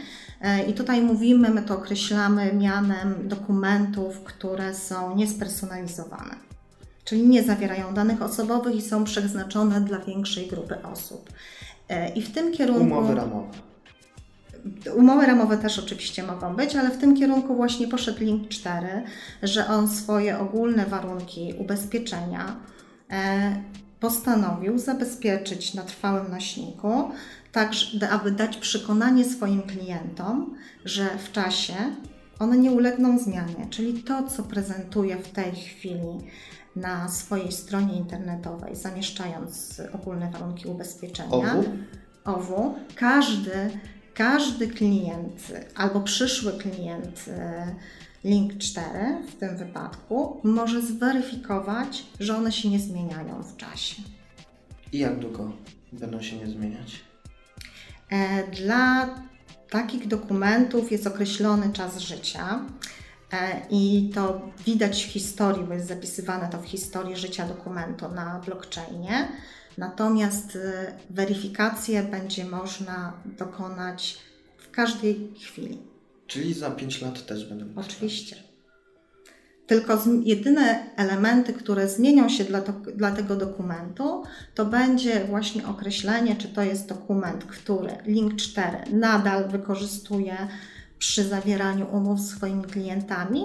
E, 0.41 0.63
I 0.63 0.75
tutaj 0.75 1.03
mówimy, 1.03 1.51
my 1.51 1.63
to 1.63 1.75
określamy 1.75 2.53
mianem 2.53 3.29
dokumentów, 3.29 4.21
które 4.21 4.75
są 4.75 5.17
niespersonalizowane, 5.17 6.35
czyli 7.05 7.27
nie 7.27 7.43
zawierają 7.43 7.95
danych 7.95 8.23
osobowych 8.23 8.75
i 8.75 8.83
są 8.83 9.05
przeznaczone 9.05 9.81
dla 9.81 9.99
większej 9.99 10.47
grupy 10.47 10.83
osób. 10.83 11.31
E, 11.89 12.09
I 12.09 12.23
w 12.23 12.33
tym 12.33 12.53
kierunku. 12.53 12.83
Umowy 12.83 13.15
ramowe. 13.15 13.49
Umowy 14.97 15.27
ramowe 15.27 15.59
też 15.59 15.79
oczywiście 15.79 16.23
mogą 16.23 16.57
być, 16.57 16.77
ale 16.77 16.91
w 16.91 16.99
tym 16.99 17.17
kierunku 17.17 17.55
właśnie 17.55 17.89
poszedł 17.89 18.25
link 18.25 18.49
4, 18.49 18.89
że 19.43 19.67
on 19.67 19.89
swoje 19.89 20.39
ogólne 20.39 20.87
warunki 20.87 21.55
ubezpieczenia 21.59 22.57
e, 23.11 23.57
postanowił 24.01 24.79
zabezpieczyć 24.79 25.75
na 25.75 25.83
trwałym 25.83 26.31
nośniku, 26.31 27.11
tak 27.53 27.71
aby 28.11 28.31
dać 28.31 28.57
przekonanie 28.57 29.25
swoim 29.25 29.63
klientom, 29.63 30.57
że 30.85 31.09
w 31.19 31.33
czasie 31.33 31.75
one 32.39 32.59
nie 32.59 32.71
ulegną 32.71 33.19
zmianie, 33.19 33.67
czyli 33.71 34.03
to, 34.03 34.23
co 34.23 34.43
prezentuje 34.43 35.17
w 35.17 35.29
tej 35.29 35.53
chwili 35.53 36.19
na 36.81 37.09
swojej 37.09 37.53
stronie 37.53 37.97
internetowej, 37.97 38.77
zamieszczając 38.77 39.83
ogólne 39.93 40.31
warunki 40.31 40.69
ubezpieczenia. 40.69 41.31
OWU? 41.31 41.65
OWU, 42.25 42.75
każdy, 42.95 43.71
każdy 44.15 44.69
klient 44.69 45.53
albo 45.75 46.01
przyszły 46.01 46.53
klient 46.53 47.25
e, 47.29 47.75
Link 48.25 48.59
4 48.59 48.87
w 49.29 49.35
tym 49.37 49.57
wypadku 49.57 50.41
może 50.45 50.83
zweryfikować, 50.83 52.07
że 52.21 52.37
one 52.37 52.53
się 52.53 52.71
nie 52.71 52.79
zmieniają 52.79 53.43
w 53.43 53.57
czasie. 53.57 54.03
I 54.93 54.99
jak 54.99 55.19
długo 55.19 55.53
będą 55.93 56.23
się 56.23 56.37
nie 56.37 56.47
zmieniać? 56.47 57.01
E, 58.11 58.47
Dla 58.51 59.09
takich 59.71 60.07
dokumentów 60.09 60.93
jest 60.93 61.07
określony 61.07 61.73
czas 61.73 61.99
życia 61.99 62.61
i 63.71 64.11
to 64.15 64.41
widać 64.67 65.05
w 65.05 65.11
historii, 65.11 65.65
bo 65.65 65.75
jest 65.75 65.89
zapisywane 65.89 66.49
to 66.49 66.59
w 66.59 66.67
historii 66.67 67.17
życia 67.17 67.47
dokumentu 67.47 68.09
na 68.09 68.41
blockchainie. 68.47 69.29
Natomiast 69.79 70.57
e, 70.57 70.93
weryfikację 71.11 72.03
będzie 72.03 72.45
można 72.45 73.13
dokonać 73.39 74.19
w 74.59 74.71
każdej 74.71 75.35
chwili. 75.43 75.79
Czyli 76.27 76.55
za 76.55 76.71
5 76.71 77.03
lat 77.03 77.27
też 77.27 77.49
będę 77.49 77.65
mógł 77.65 77.81
Oczywiście. 77.81 78.37
Tylko 79.67 79.99
jedyne 80.25 80.91
elementy, 80.97 81.53
które 81.53 81.89
zmienią 81.89 82.29
się 82.29 82.45
dla, 82.45 82.61
to, 82.61 82.73
dla 82.73 83.11
tego 83.11 83.37
dokumentu, 83.37 84.23
to 84.55 84.67
będzie 84.67 85.25
właśnie 85.25 85.67
określenie, 85.67 86.37
czy 86.37 86.49
to 86.49 86.63
jest 86.63 86.89
dokument, 86.89 87.45
który 87.45 87.91
Link 88.07 88.37
4 88.37 88.79
nadal 88.93 89.49
wykorzystuje 89.49 90.49
przy 90.99 91.25
zawieraniu 91.29 91.87
umów 91.93 92.21
z 92.21 92.31
swoimi 92.31 92.65
klientami, 92.65 93.41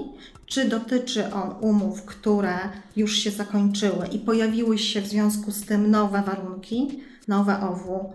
czy 0.45 0.69
dotyczy 0.69 1.33
on 1.33 1.55
umów, 1.61 2.05
które 2.05 2.55
już 2.95 3.15
się 3.15 3.31
zakończyły 3.31 4.07
i 4.07 4.19
pojawiły 4.19 4.77
się 4.77 5.01
w 5.01 5.07
związku 5.07 5.51
z 5.51 5.61
tym 5.65 5.91
nowe 5.91 6.21
warunki, 6.21 6.99
nowe 7.27 7.59
OWU 7.69 8.13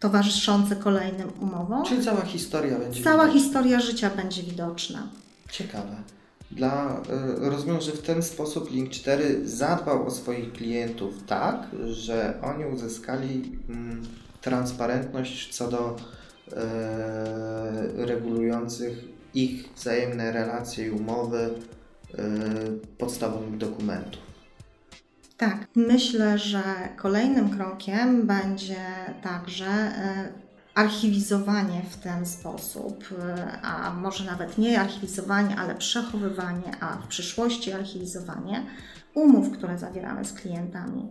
towarzyszące 0.00 0.76
kolejnym 0.76 1.28
umowom. 1.40 1.84
Czyli 1.84 2.04
cała 2.04 2.20
historia 2.20 2.78
będzie 2.78 3.04
Cała 3.04 3.22
widoczna. 3.24 3.40
historia 3.42 3.80
życia 3.80 4.10
będzie 4.10 4.42
widoczna. 4.42 5.08
Ciekawe. 5.50 5.96
Dla, 6.50 7.00
y, 7.46 7.50
rozumiem, 7.50 7.80
że 7.80 7.92
w 7.92 8.02
ten 8.02 8.22
sposób 8.22 8.70
Link 8.70 8.90
4 8.90 9.48
zadbał 9.48 10.06
o 10.06 10.10
swoich 10.10 10.52
klientów 10.52 11.14
tak, 11.26 11.66
że 11.90 12.34
oni 12.42 12.64
uzyskali 12.74 13.58
mm, 13.68 14.02
transparentność 14.40 15.54
co 15.54 15.68
do 15.68 15.96
regulujących 17.96 19.04
ich 19.34 19.68
wzajemne 19.76 20.32
relacje 20.32 20.86
i 20.86 20.90
umowy 20.90 21.38
e, 21.38 22.24
podstawowych 22.98 23.56
dokumentów. 23.56 24.22
Tak, 25.36 25.66
myślę, 25.74 26.38
że 26.38 26.62
kolejnym 26.96 27.50
krokiem 27.50 28.26
będzie 28.26 28.86
także 29.22 29.66
e, 29.66 30.32
archiwizowanie 30.74 31.82
w 31.90 31.96
ten 31.96 32.26
sposób, 32.26 33.04
e, 33.18 33.60
a 33.62 33.94
może 33.94 34.24
nawet 34.24 34.58
nie 34.58 34.80
archiwizowanie, 34.80 35.56
ale 35.56 35.74
przechowywanie, 35.74 36.76
a 36.80 36.96
w 36.96 37.06
przyszłości 37.06 37.72
archiwizowanie 37.72 38.66
umów, 39.14 39.50
które 39.50 39.78
zawieramy 39.78 40.24
z 40.24 40.32
klientami. 40.32 41.08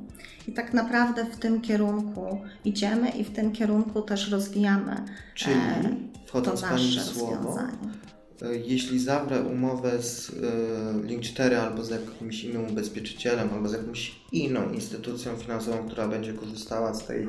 I 0.48 0.54
tak 0.54 0.74
naprawdę 0.74 1.26
w 1.26 1.38
tym 1.38 1.62
kierunku 1.62 2.42
idziemy 2.66 3.10
i 3.10 3.24
w 3.24 3.34
tym 3.34 3.52
kierunku 3.52 4.02
też 4.02 4.32
rozwijamy 4.32 4.96
Czyli, 5.34 5.56
e, 5.56 6.42
to 6.42 6.42
Pani 6.42 6.96
nasze 6.96 7.02
w 7.02 7.18
słowo, 7.18 7.36
rozwiązanie. 7.36 7.94
E, 8.42 8.56
Jeśli 8.56 9.00
zawrę 9.00 9.42
umowę 9.42 10.04
z 10.04 10.30
e, 10.30 11.08
Link 11.08 11.24
4 11.24 11.58
albo 11.58 11.84
z 11.84 11.90
jakimś 11.90 12.44
innym 12.44 12.72
ubezpieczycielem, 12.72 13.50
albo 13.54 13.70
z 13.70 13.74
jakąś 13.74 14.16
inną 14.32 14.72
instytucją 14.72 15.36
finansową, 15.36 15.88
która 15.88 16.08
będzie 16.08 16.34
korzystała 16.34 16.94
z 16.94 17.06
tej 17.06 17.28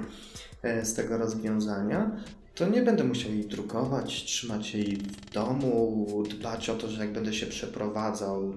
e, 0.62 0.84
z 0.84 0.94
tego 0.94 1.18
rozwiązania, 1.18 2.11
to 2.54 2.68
nie 2.68 2.82
będę 2.82 3.04
musiał 3.04 3.32
jej 3.32 3.44
drukować, 3.44 4.25
trzymać 4.25 4.75
jej 4.75 4.96
w 4.96 5.32
domu, 5.32 6.23
dbać 6.30 6.70
o 6.70 6.75
to, 6.75 6.88
że 6.88 7.00
jak 7.00 7.12
będę 7.12 7.34
się 7.34 7.46
przeprowadzał, 7.46 8.54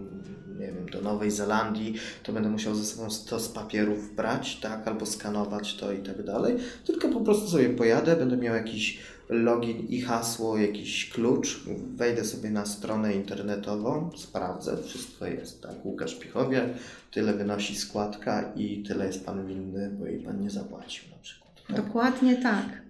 nie 0.59 0.67
wiem, 0.67 0.89
do 0.89 1.01
Nowej 1.01 1.31
Zelandii, 1.31 1.93
to 2.23 2.33
będę 2.33 2.49
musiał 2.49 2.75
ze 2.75 2.85
sobą 2.85 3.09
stos 3.09 3.49
papierów 3.49 4.15
brać, 4.15 4.55
tak, 4.55 4.87
albo 4.87 5.05
skanować 5.05 5.75
to 5.75 5.91
i 5.91 5.99
tak 5.99 6.23
dalej. 6.23 6.55
Tylko 6.85 7.09
po 7.09 7.21
prostu 7.21 7.49
sobie 7.49 7.69
pojadę, 7.69 8.15
będę 8.15 8.37
miał 8.37 8.55
jakiś 8.55 8.99
login 9.29 9.87
i 9.87 10.01
hasło, 10.01 10.57
jakiś 10.57 11.09
klucz, 11.09 11.63
wejdę 11.95 12.25
sobie 12.25 12.49
na 12.49 12.65
stronę 12.65 13.13
internetową, 13.13 14.09
sprawdzę, 14.17 14.77
wszystko 14.83 15.27
jest, 15.27 15.61
tak, 15.61 15.85
Łukasz 15.85 16.15
Pichowie, 16.15 16.69
tyle 17.11 17.33
wynosi 17.33 17.75
składka 17.75 18.53
i 18.55 18.83
tyle 18.83 19.07
jest 19.07 19.25
Pan 19.25 19.47
winny, 19.47 19.91
bo 19.99 20.05
jej 20.05 20.19
Pan 20.19 20.41
nie 20.41 20.49
zapłacił 20.49 21.09
na 21.11 21.17
przykład. 21.17 21.51
Tak? 21.67 21.75
Dokładnie 21.75 22.37
tak. 22.37 22.86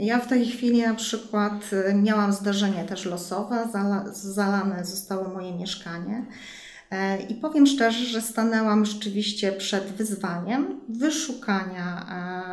Ja 0.00 0.18
w 0.18 0.26
tej 0.28 0.46
chwili 0.46 0.82
na 0.82 0.94
przykład 0.94 1.70
y, 1.90 1.94
miałam 1.94 2.32
zdarzenie 2.32 2.84
też 2.84 3.04
losowe, 3.04 3.68
zala, 3.72 4.04
zalane 4.12 4.84
zostało 4.84 5.28
moje 5.28 5.52
mieszkanie. 5.52 6.26
E, 6.90 7.22
I 7.22 7.34
powiem 7.34 7.66
szczerze, 7.66 8.04
że 8.04 8.22
stanęłam 8.22 8.84
rzeczywiście 8.84 9.52
przed 9.52 9.84
wyzwaniem 9.84 10.80
wyszukania 10.88 12.06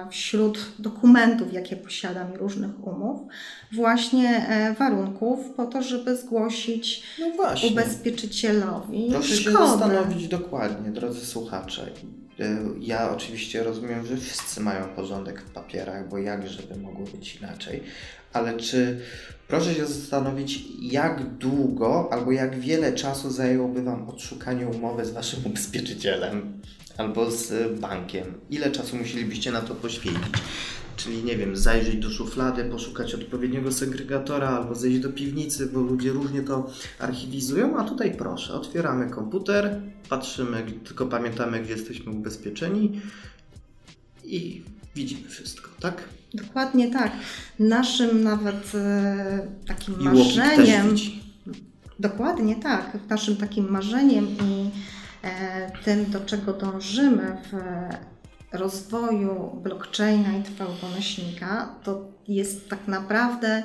e, 0.08 0.12
wśród 0.12 0.60
dokumentów, 0.80 1.54
jakie 1.54 1.76
posiadam 1.76 2.34
i 2.34 2.38
różnych 2.38 2.88
umów, 2.88 3.22
właśnie 3.72 4.48
e, 4.48 4.74
warunków 4.74 5.40
po 5.56 5.66
to, 5.66 5.82
żeby 5.82 6.18
zgłosić 6.18 7.04
No 7.20 7.28
ubezpieczycielowi 7.72 9.08
Proszę 9.12 9.36
się 9.36 9.52
szkodę. 9.52 9.68
zastanowić 9.68 10.28
dokładnie, 10.28 10.92
drodzy 10.92 11.26
słuchacze. 11.26 11.90
Y, 12.40 12.44
Ja 12.80 13.12
oczywiście 13.12 13.64
rozumiem, 13.64 14.06
że 14.06 14.18
wszyscy 14.18 14.62
mają 14.62 14.86
porządek 14.86 15.42
w 15.42 15.52
papierach, 15.52 16.10
bo 16.10 16.18
jakże 16.18 16.64
by 16.64 16.80
mogło 16.80 17.06
być 17.06 17.36
inaczej. 17.36 17.84
Ale 18.34 18.58
czy 18.58 19.02
proszę 19.48 19.74
się 19.76 19.86
zastanowić, 19.86 20.60
jak 20.82 21.24
długo 21.38 22.10
albo 22.12 22.32
jak 22.32 22.60
wiele 22.60 22.94
czasu 22.94 23.32
zajęłoby 23.32 23.84
Wam 23.84 24.10
odszukanie 24.10 24.68
umowy 24.68 25.06
z 25.06 25.12
Waszym 25.12 25.40
ubezpieczycielem 25.46 26.62
albo 26.98 27.32
z 27.32 27.80
bankiem? 27.80 28.34
Ile 28.50 28.72
czasu 28.72 28.96
musielibyście 28.96 29.52
na 29.52 29.62
to 29.62 29.76
poświęcić? 29.76 30.34
Czyli 30.98 31.24
nie 31.24 31.38
wiem, 31.38 31.56
zajrzeć 31.56 31.96
do 31.96 32.10
szuflady, 32.10 32.64
poszukać 32.66 33.16
odpowiedniego 33.16 33.72
segregatora 33.72 34.50
albo 34.50 34.76
zejść 34.76 35.00
do 35.00 35.10
piwnicy, 35.10 35.66
bo 35.66 35.80
ludzie 35.80 36.12
różnie 36.12 36.42
to 36.42 36.70
archiwizują, 37.00 37.78
a 37.78 37.84
tutaj 37.84 38.16
proszę, 38.18 38.54
otwieramy 38.54 39.10
komputer, 39.10 39.82
patrzymy, 40.10 40.64
tylko 40.86 41.06
pamiętamy, 41.06 41.60
gdzie 41.60 41.74
jesteśmy 41.74 42.12
ubezpieczeni 42.12 43.02
i 44.24 44.64
widzimy 44.96 45.30
wszystko, 45.30 45.70
tak? 45.80 46.04
Dokładnie 46.34 46.92
tak. 46.92 47.12
Naszym 47.60 48.24
nawet 48.24 48.76
e, 48.76 49.48
takim 49.68 50.02
I 50.02 50.04
marzeniem. 50.04 50.96
Dokładnie 52.00 52.56
tak. 52.56 52.98
Naszym 53.10 53.38
takim 53.38 53.70
marzeniem 53.70 54.28
i 54.28 54.70
e, 55.24 55.72
tym, 55.86 56.06
do 56.06 56.20
czego 56.20 56.54
dążymy 56.54 57.38
w 57.52 57.56
rozwoju 58.52 59.60
blockchaina 59.64 60.38
i 60.38 60.44
trwałego 60.44 60.88
nośnika, 60.96 61.76
to 61.84 62.06
jest 62.28 62.70
tak 62.70 62.88
naprawdę 62.88 63.64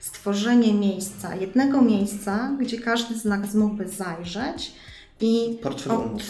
stworzenie 0.00 0.74
miejsca, 0.74 1.34
jednego 1.34 1.82
miejsca, 1.82 2.56
gdzie 2.60 2.80
każdy 2.80 3.18
z 3.18 3.24
nas 3.24 3.54
mógłby 3.54 3.88
zajrzeć 3.88 4.72
i 5.20 5.58
Portfel 5.62 5.92
umów. 5.92 6.22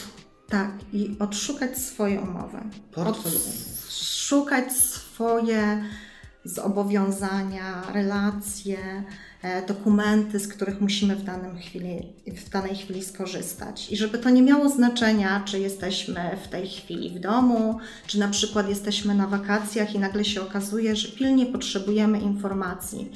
tak, 0.49 0.71
i 0.93 1.17
odszukać 1.19 1.79
swoje 1.79 2.21
umowy. 2.21 2.59
Portfel. 2.93 3.33
Odszukać 3.87 4.73
swoje 4.73 5.85
zobowiązania, 6.45 7.83
relacje, 7.93 9.05
dokumenty, 9.69 10.39
z 10.41 10.49
których 10.49 10.81
musimy 10.81 11.17
w, 11.17 11.25
danym 11.25 11.59
chwili, 11.59 12.13
w 12.27 12.51
danej 12.51 12.77
chwili 12.77 13.05
skorzystać. 13.05 13.93
I 13.93 13.97
żeby 13.97 14.19
to 14.19 14.31
nie 14.31 14.43
miało 14.43 14.69
znaczenia, 14.69 15.43
czy 15.45 15.59
jesteśmy 15.59 16.37
w 16.45 16.49
tej 16.49 16.69
chwili 16.69 17.11
w 17.11 17.21
domu, 17.21 17.79
czy 18.07 18.19
na 18.19 18.29
przykład 18.29 18.69
jesteśmy 18.69 19.15
na 19.15 19.27
wakacjach 19.27 19.95
i 19.95 19.99
nagle 19.99 20.25
się 20.25 20.43
okazuje, 20.43 20.97
że 20.97 21.09
pilnie 21.09 21.47
potrzebujemy 21.47 22.21
informacji. 22.21 23.11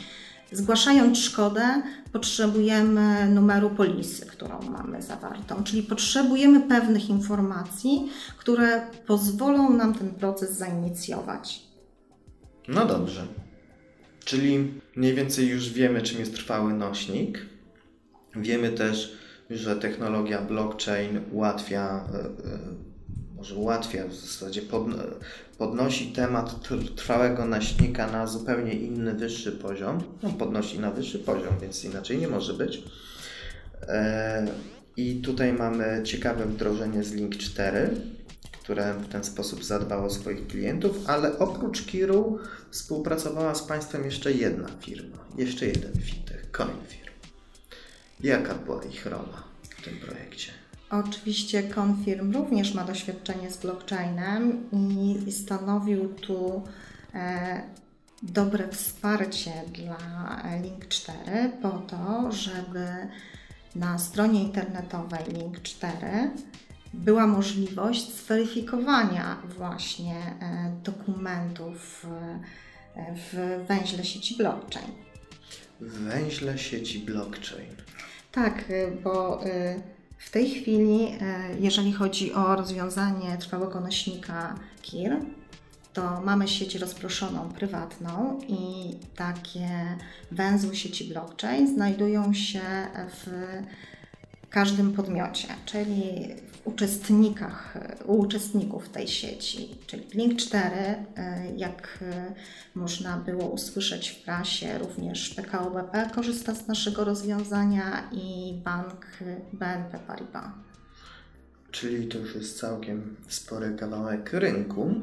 Zgłaszając 0.53 1.19
szkodę, 1.19 1.83
potrzebujemy 2.13 3.31
numeru 3.31 3.71
polisy, 3.71 4.27
którą 4.27 4.63
mamy 4.63 5.03
zawartą, 5.03 5.65
czyli 5.65 5.83
potrzebujemy 5.83 6.61
pewnych 6.61 7.09
informacji, 7.09 8.11
które 8.39 8.87
pozwolą 9.07 9.71
nam 9.73 9.95
ten 9.95 10.11
proces 10.11 10.57
zainicjować. 10.57 11.63
No 12.69 12.87
dobrze. 12.87 13.27
Czyli 14.25 14.73
mniej 14.97 15.15
więcej 15.15 15.49
już 15.49 15.73
wiemy, 15.73 16.03
czym 16.03 16.21
jest 16.21 16.35
trwały 16.35 16.75
nośnik. 16.75 17.47
Wiemy 18.37 18.73
też, 18.73 19.17
że 19.51 19.77
technologia 19.77 20.43
blockchain 20.43 21.21
ułatwia, 21.33 22.05
e, 22.15 22.19
e, 22.19 22.59
może 23.37 23.55
ułatwia, 23.55 24.07
w 24.07 24.15
zasadzie 24.15 24.63
podno, 24.63 24.97
podnosi 25.59 26.07
temat 26.07 26.69
tr- 26.69 26.95
trwałego 26.95 27.47
nośnika 27.47 28.07
na 28.07 28.27
zupełnie 28.27 28.73
inny, 28.73 29.15
wyższy 29.15 29.53
poziom. 29.53 30.03
No, 30.23 30.31
podnosi 30.31 30.79
na 30.79 30.91
wyższy 30.91 31.19
poziom, 31.19 31.55
więc 31.61 31.85
inaczej 31.85 32.19
nie 32.19 32.29
może 32.29 32.55
być. 32.55 32.83
E, 33.83 34.47
I 34.97 35.15
tutaj 35.15 35.53
mamy 35.53 36.01
ciekawe 36.05 36.47
wdrożenie 36.47 37.03
z 37.03 37.13
Link 37.13 37.37
4, 37.37 37.91
które 38.71 38.95
w 38.95 39.09
ten 39.09 39.25
sposób 39.25 39.65
zadbało 39.65 40.05
o 40.05 40.11
swoich 40.11 40.47
klientów, 40.47 40.97
ale 41.07 41.39
oprócz 41.39 41.87
Kiru 41.87 42.39
współpracowała 42.71 43.55
z 43.55 43.63
Państwem 43.63 44.05
jeszcze 44.05 44.33
jedna 44.33 44.69
firma, 44.81 45.17
jeszcze 45.39 45.67
jeden 45.67 45.93
fintech, 45.93 46.51
CoinFirm. 46.51 47.15
Jaka 48.21 48.55
była 48.55 48.85
ich 48.85 49.07
rola 49.07 49.43
w 49.63 49.85
tym 49.85 49.97
projekcie? 49.99 50.53
Oczywiście 50.91 51.63
Confirm 51.63 52.33
również 52.33 52.75
ma 52.75 52.85
doświadczenie 52.85 53.51
z 53.51 53.57
blockchainem 53.57 54.71
i 55.27 55.33
stanowił 55.33 56.09
tu 56.09 56.63
e, 57.15 57.63
dobre 58.23 58.69
wsparcie 58.69 59.53
dla 59.73 59.99
Link 60.63 60.89
4 60.89 61.19
po 61.63 61.71
to, 61.71 62.33
żeby 62.33 62.87
na 63.75 63.99
stronie 63.99 64.43
internetowej 64.43 65.25
Link 65.29 65.63
4 65.63 66.31
była 66.95 67.27
możliwość 67.27 68.15
zweryfikowania 68.15 69.37
właśnie 69.57 70.17
e, 70.17 70.73
dokumentów 70.85 72.07
e, 72.97 73.15
w 73.15 73.61
węźle 73.69 74.05
sieci 74.05 74.37
blockchain. 74.37 74.93
W 75.81 75.99
węźle 75.99 76.59
sieci 76.59 76.99
blockchain. 76.99 77.71
Tak, 78.33 78.71
y, 78.71 78.99
bo 79.05 79.41
w 80.19 80.31
tej 80.31 80.51
chwili, 80.51 81.09
jeżeli 81.61 81.93
chodzi 81.93 82.33
o 82.33 82.57
rozwiązanie 82.57 83.39
trwałego 83.39 83.81
nośnika 83.81 84.55
KIR, 84.83 85.17
to 85.93 86.21
mamy 86.21 86.49
sieć 86.49 86.75
rozproszoną 86.75 87.49
prywatną 87.49 88.41
i 88.49 88.95
takie 89.17 89.97
węzły 90.31 90.77
sieci 90.77 91.05
blockchain 91.05 91.75
znajdują 91.75 92.35
się 92.35 92.61
w 93.09 93.27
każdym 94.51 94.93
podmiocie, 94.93 95.49
czyli 95.65 96.29
uczestnikach, 96.65 97.75
u 98.07 98.19
uczestników 98.19 98.89
tej 98.89 99.09
sieci. 99.09 99.69
Czyli 99.87 100.07
Link 100.15 100.41
4, 100.41 100.77
jak 101.57 102.05
można 102.75 103.17
było 103.17 103.49
usłyszeć 103.49 104.09
w 104.09 104.23
prasie, 104.23 104.79
również 104.79 105.31
PKO 105.31 105.71
BP 105.71 106.11
korzysta 106.15 106.55
z 106.55 106.69
naszego 106.69 107.05
rozwiązania 107.05 108.11
i 108.13 108.55
bank 108.65 109.07
BNP 109.53 109.99
Paribas. 109.99 110.51
Czyli 111.71 112.09
to 112.09 112.19
już 112.19 112.35
jest 112.35 112.59
całkiem 112.59 113.17
spory 113.29 113.77
kawałek 113.79 114.33
rynku. 114.33 114.95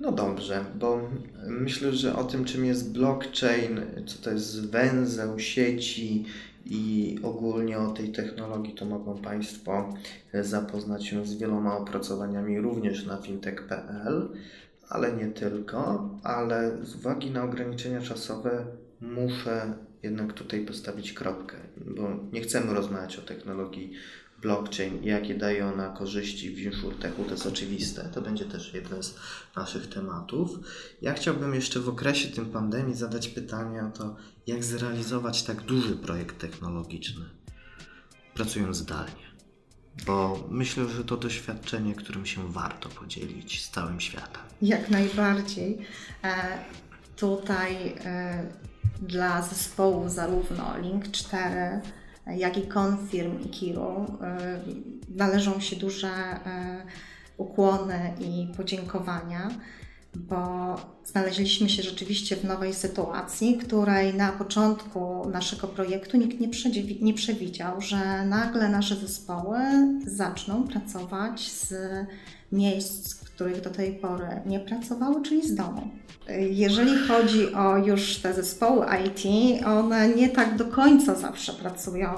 No 0.00 0.12
dobrze, 0.12 0.64
bo 0.78 1.10
myślę, 1.46 1.92
że 1.92 2.16
o 2.16 2.24
tym, 2.24 2.44
czym 2.44 2.64
jest 2.64 2.92
blockchain, 2.92 3.80
co 4.06 4.18
to 4.18 4.30
jest 4.30 4.70
węzeł 4.70 5.38
sieci 5.38 6.24
i 6.70 7.18
ogólnie 7.22 7.78
o 7.78 7.90
tej 7.90 8.12
technologii, 8.12 8.74
to 8.74 8.84
mogą 8.84 9.18
Państwo 9.18 9.94
zapoznać 10.34 11.06
się 11.06 11.26
z 11.26 11.38
wieloma 11.38 11.76
opracowaniami 11.76 12.60
również 12.60 13.06
na 13.06 13.16
fintech.pl, 13.16 14.28
ale 14.88 15.12
nie 15.12 15.26
tylko, 15.26 16.10
ale 16.22 16.76
z 16.82 16.96
uwagi 16.96 17.30
na 17.30 17.44
ograniczenia 17.44 18.00
czasowe 18.00 18.66
muszę 19.00 19.74
jednak 20.02 20.32
tutaj 20.32 20.66
postawić 20.66 21.12
kropkę, 21.12 21.56
bo 21.76 22.08
nie 22.32 22.40
chcemy 22.40 22.74
rozmawiać 22.74 23.18
o 23.18 23.22
technologii 23.22 23.92
blockchain 24.42 25.02
i 25.02 25.06
jakie 25.06 25.34
daje 25.34 25.66
ona 25.66 25.88
korzyści 25.88 26.50
w 26.50 26.58
insurtechu, 26.58 27.24
to 27.24 27.30
jest 27.30 27.46
oczywiste. 27.46 28.10
To 28.14 28.22
będzie 28.22 28.44
też 28.44 28.74
jeden 28.74 29.02
z 29.02 29.14
naszych 29.56 29.88
tematów. 29.88 30.50
Ja 31.02 31.14
chciałbym 31.14 31.54
jeszcze 31.54 31.80
w 31.80 31.88
okresie 31.88 32.28
tym 32.28 32.46
pandemii 32.46 32.94
zadać 32.94 33.28
pytanie 33.28 33.84
o 33.84 33.98
to, 33.98 34.16
jak 34.46 34.64
zrealizować 34.64 35.42
tak 35.42 35.62
duży 35.62 35.96
projekt 35.96 36.38
technologiczny, 36.38 37.24
pracując 38.34 38.76
zdalnie. 38.76 39.26
Bo 40.06 40.46
myślę, 40.50 40.88
że 40.88 41.04
to 41.04 41.16
doświadczenie, 41.16 41.94
którym 41.94 42.26
się 42.26 42.52
warto 42.52 42.88
podzielić 42.88 43.64
z 43.64 43.70
całym 43.70 44.00
światem. 44.00 44.42
Jak 44.62 44.90
najbardziej. 44.90 45.78
E, 46.24 46.58
tutaj 47.16 47.94
e, 48.04 48.46
dla 49.02 49.42
zespołu 49.42 50.08
zarówno 50.08 50.78
Link 50.78 51.10
4, 51.10 51.80
jak 52.26 52.58
i 52.58 52.68
Confirm 52.74 53.40
i 53.40 53.48
Kiru 53.48 54.06
e, 54.22 54.60
należą 55.08 55.60
się 55.60 55.76
duże 55.76 56.08
e, 56.08 56.82
ukłony 57.36 58.12
i 58.20 58.56
podziękowania 58.56 59.50
bo 60.16 60.76
znaleźliśmy 61.04 61.68
się 61.68 61.82
rzeczywiście 61.82 62.36
w 62.36 62.44
nowej 62.44 62.74
sytuacji, 62.74 63.56
której 63.56 64.14
na 64.14 64.32
początku 64.32 65.30
naszego 65.30 65.68
projektu 65.68 66.16
nikt 66.16 66.40
nie, 67.00 67.14
przewidział, 67.14 67.80
że 67.80 68.26
nagle 68.26 68.68
nasze 68.68 68.96
zespoły 68.96 69.58
zaczną 70.06 70.64
pracować 70.64 71.52
z 71.52 71.74
miejsc, 72.52 73.25
których 73.36 73.60
do 73.60 73.70
tej 73.70 73.92
pory 73.92 74.28
nie 74.46 74.60
pracowały, 74.60 75.22
czyli 75.22 75.48
z 75.48 75.54
domu. 75.54 75.88
Jeżeli 76.50 76.98
chodzi 77.08 77.54
o 77.54 77.76
już 77.76 78.16
te 78.16 78.34
zespoły 78.34 78.86
IT, 79.06 79.22
one 79.66 80.08
nie 80.08 80.28
tak 80.28 80.56
do 80.56 80.64
końca 80.64 81.14
zawsze 81.14 81.52
pracują 81.52 82.12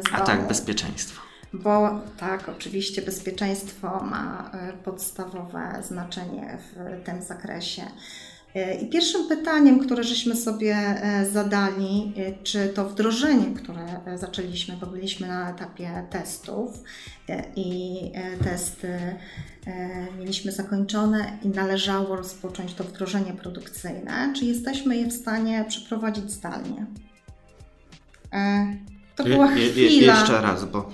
z 0.00 0.10
domu. 0.10 0.22
A 0.22 0.26
tak, 0.26 0.48
bezpieczeństwo 0.48 1.22
bo 1.52 2.00
tak, 2.16 2.48
oczywiście 2.48 3.02
bezpieczeństwo 3.02 4.04
ma 4.04 4.50
e, 4.52 4.72
podstawowe 4.72 5.82
znaczenie 5.82 6.58
w 6.58 7.04
tym 7.04 7.22
zakresie. 7.22 7.82
E, 8.54 8.74
I 8.74 8.86
pierwszym 8.86 9.28
pytaniem, 9.28 9.78
które 9.78 10.04
żeśmy 10.04 10.36
sobie 10.36 10.74
e, 10.76 11.26
zadali, 11.30 12.12
czy 12.42 12.68
to 12.68 12.88
wdrożenie, 12.88 13.54
które 13.54 13.86
zaczęliśmy, 14.16 14.76
bo 14.76 14.86
byliśmy 14.86 15.28
na 15.28 15.50
etapie 15.50 16.06
testów 16.10 16.82
i 17.56 17.94
testy 18.44 18.98
mieliśmy 20.18 20.52
zakończone 20.52 21.38
i 21.42 21.48
należało 21.48 22.16
rozpocząć 22.16 22.74
to 22.74 22.84
wdrożenie 22.84 23.32
produkcyjne, 23.32 24.32
czy 24.36 24.44
jesteśmy 24.44 24.96
je 24.96 25.06
w 25.06 25.12
stanie 25.12 25.64
przeprowadzić 25.68 26.30
zdalnie? 26.30 26.86
To 29.16 29.24
była 29.24 29.52
je, 29.52 29.66
je, 29.66 29.72
chwila. 29.72 30.20
Jeszcze 30.20 30.40
raz, 30.40 30.64
bo 30.64 30.90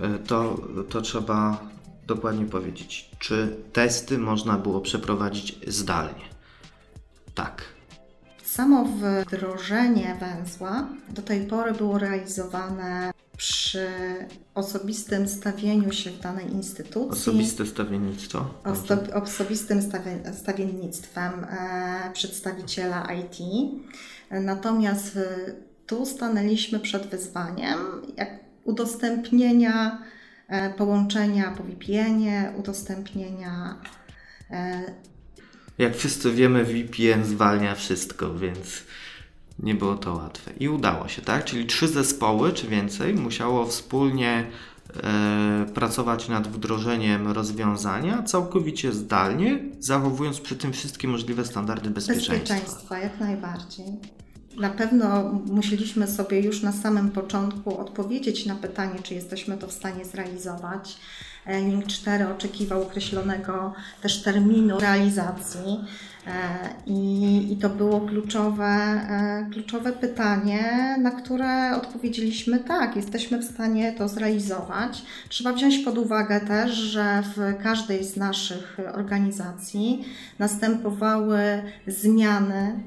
E, 0.00 0.18
to, 0.18 0.60
to 0.88 1.00
trzeba 1.00 1.58
dokładnie 2.06 2.46
powiedzieć. 2.46 3.10
Czy 3.18 3.56
testy 3.72 4.18
można 4.18 4.58
było 4.58 4.80
przeprowadzić 4.80 5.58
zdalnie? 5.66 6.31
Tak. 7.34 7.62
Samo 8.44 8.84
wdrożenie 8.84 10.16
węzła 10.20 10.88
do 11.08 11.22
tej 11.22 11.46
pory 11.46 11.72
było 11.72 11.98
realizowane 11.98 13.12
przy 13.36 13.88
osobistym 14.54 15.28
stawieniu 15.28 15.92
się 15.92 16.10
w 16.10 16.20
danej 16.20 16.52
instytucji. 16.52 17.10
Osobiste 17.10 17.66
stawiennictwo? 17.66 18.54
Osto, 18.64 18.96
osobistym 19.14 19.82
stawie, 19.82 20.18
stawiennictwem 20.34 21.44
e, 21.44 22.10
przedstawiciela 22.12 23.08
IT. 23.12 23.36
Natomiast 24.30 25.16
e, 25.16 25.52
tu 25.86 26.06
stanęliśmy 26.06 26.80
przed 26.80 27.06
wyzwaniem, 27.06 27.78
jak 28.16 28.28
udostępnienia 28.64 30.02
e, 30.48 30.70
połączenia 30.70 31.54
po 31.56 31.62
VPN-ie, 31.62 32.52
udostępnienia. 32.58 33.76
Jak 35.78 35.96
wszyscy 35.96 36.32
wiemy, 36.32 36.64
VPN 36.64 37.24
zwalnia 37.24 37.74
wszystko, 37.74 38.34
więc 38.34 38.82
nie 39.58 39.74
było 39.74 39.94
to 39.94 40.14
łatwe. 40.14 40.52
I 40.60 40.68
udało 40.68 41.08
się, 41.08 41.22
tak? 41.22 41.44
Czyli 41.44 41.66
trzy 41.66 41.88
zespoły 41.88 42.52
czy 42.52 42.68
więcej 42.68 43.14
musiało 43.14 43.66
wspólnie 43.66 44.46
e, 45.02 45.66
pracować 45.74 46.28
nad 46.28 46.48
wdrożeniem 46.48 47.28
rozwiązania 47.28 48.22
całkowicie 48.22 48.92
zdalnie, 48.92 49.58
zachowując 49.78 50.40
przy 50.40 50.56
tym 50.56 50.72
wszystkie 50.72 51.08
możliwe 51.08 51.44
standardy 51.44 51.90
bezpieczeństwa. 51.90 52.34
Bezpieczeństwa, 52.34 52.98
jak 52.98 53.20
najbardziej. 53.20 53.86
Na 54.56 54.70
pewno 54.70 55.32
musieliśmy 55.32 56.06
sobie 56.06 56.40
już 56.40 56.62
na 56.62 56.72
samym 56.72 57.10
początku 57.10 57.78
odpowiedzieć 57.78 58.46
na 58.46 58.54
pytanie, 58.54 59.02
czy 59.02 59.14
jesteśmy 59.14 59.58
to 59.58 59.66
w 59.66 59.72
stanie 59.72 60.04
zrealizować. 60.04 60.96
Link 61.46 61.86
4 61.86 62.28
oczekiwał 62.28 62.82
określonego 62.82 63.74
też 64.02 64.22
terminu 64.22 64.80
realizacji 64.80 65.84
e, 66.26 66.30
i, 66.86 67.52
i 67.52 67.56
to 67.56 67.70
było 67.70 68.00
kluczowe, 68.00 68.64
e, 68.64 69.46
kluczowe 69.52 69.92
pytanie, 69.92 70.96
na 71.00 71.10
które 71.10 71.76
odpowiedzieliśmy 71.76 72.58
tak, 72.58 72.96
jesteśmy 72.96 73.38
w 73.38 73.44
stanie 73.44 73.92
to 73.92 74.08
zrealizować. 74.08 75.02
Trzeba 75.28 75.52
wziąć 75.52 75.78
pod 75.78 75.98
uwagę 75.98 76.40
też, 76.40 76.70
że 76.72 77.22
w 77.36 77.62
każdej 77.62 78.04
z 78.04 78.16
naszych 78.16 78.76
organizacji 78.94 80.04
następowały 80.38 81.62
zmiany 81.86 82.80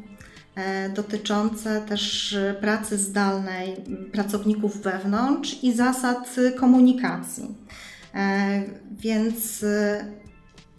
E, 0.55 0.89
dotyczące 0.89 1.81
też 1.81 2.37
pracy 2.61 2.97
zdalnej 2.97 3.75
pracowników 4.11 4.81
wewnątrz 4.81 5.63
i 5.63 5.73
zasad 5.73 6.35
komunikacji. 6.59 7.55
E, 8.15 8.63
więc 8.91 9.63
e, 9.63 10.05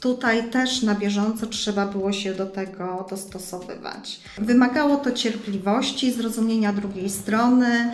tutaj 0.01 0.51
też 0.51 0.83
na 0.83 0.95
bieżąco 0.95 1.47
trzeba 1.47 1.87
było 1.87 2.13
się 2.13 2.35
do 2.35 2.47
tego 2.47 3.07
dostosowywać. 3.11 4.21
Wymagało 4.39 4.97
to 4.97 5.13
cierpliwości, 5.13 6.13
zrozumienia 6.13 6.73
drugiej 6.73 7.11
strony, 7.11 7.93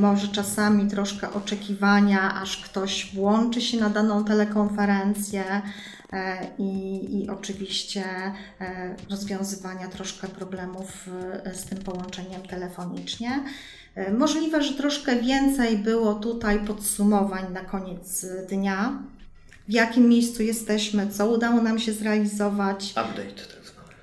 może 0.00 0.28
czasami 0.28 0.90
troszkę 0.90 1.32
oczekiwania, 1.32 2.34
aż 2.34 2.56
ktoś 2.56 3.14
włączy 3.14 3.60
się 3.60 3.78
na 3.78 3.90
daną 3.90 4.24
telekonferencję. 4.24 5.62
E, 6.12 6.46
i, 6.58 7.22
i 7.22 7.30
oczywiście 7.30 8.04
e, 8.60 8.96
rozwiązywania 9.10 9.88
troszkę 9.88 10.28
problemów 10.28 11.08
e, 11.44 11.54
z 11.54 11.64
tym 11.64 11.78
połączeniem 11.78 12.42
telefonicznie. 12.42 13.44
Możliwe, 14.18 14.62
że 14.62 14.74
troszkę 14.74 15.16
więcej 15.16 15.78
było 15.78 16.14
tutaj 16.14 16.64
podsumowań 16.64 17.52
na 17.52 17.60
koniec 17.60 18.26
dnia. 18.48 19.02
W 19.68 19.72
jakim 19.72 20.08
miejscu 20.08 20.42
jesteśmy, 20.42 21.08
co 21.08 21.30
udało 21.30 21.62
nam 21.62 21.78
się 21.78 21.92
zrealizować. 21.92 22.90
Update 22.90 23.22
tak. 23.24 23.58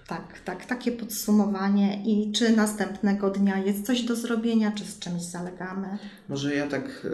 Tak, 0.07 0.39
tak, 0.45 0.65
takie 0.65 0.91
podsumowanie 0.91 2.03
i 2.05 2.31
czy 2.31 2.55
następnego 2.55 3.29
dnia 3.29 3.57
jest 3.57 3.85
coś 3.85 4.01
do 4.01 4.15
zrobienia, 4.15 4.71
czy 4.71 4.85
z 4.85 4.99
czymś 4.99 5.21
zalegamy. 5.21 5.97
Może 6.29 6.55
ja 6.55 6.67
tak 6.67 7.07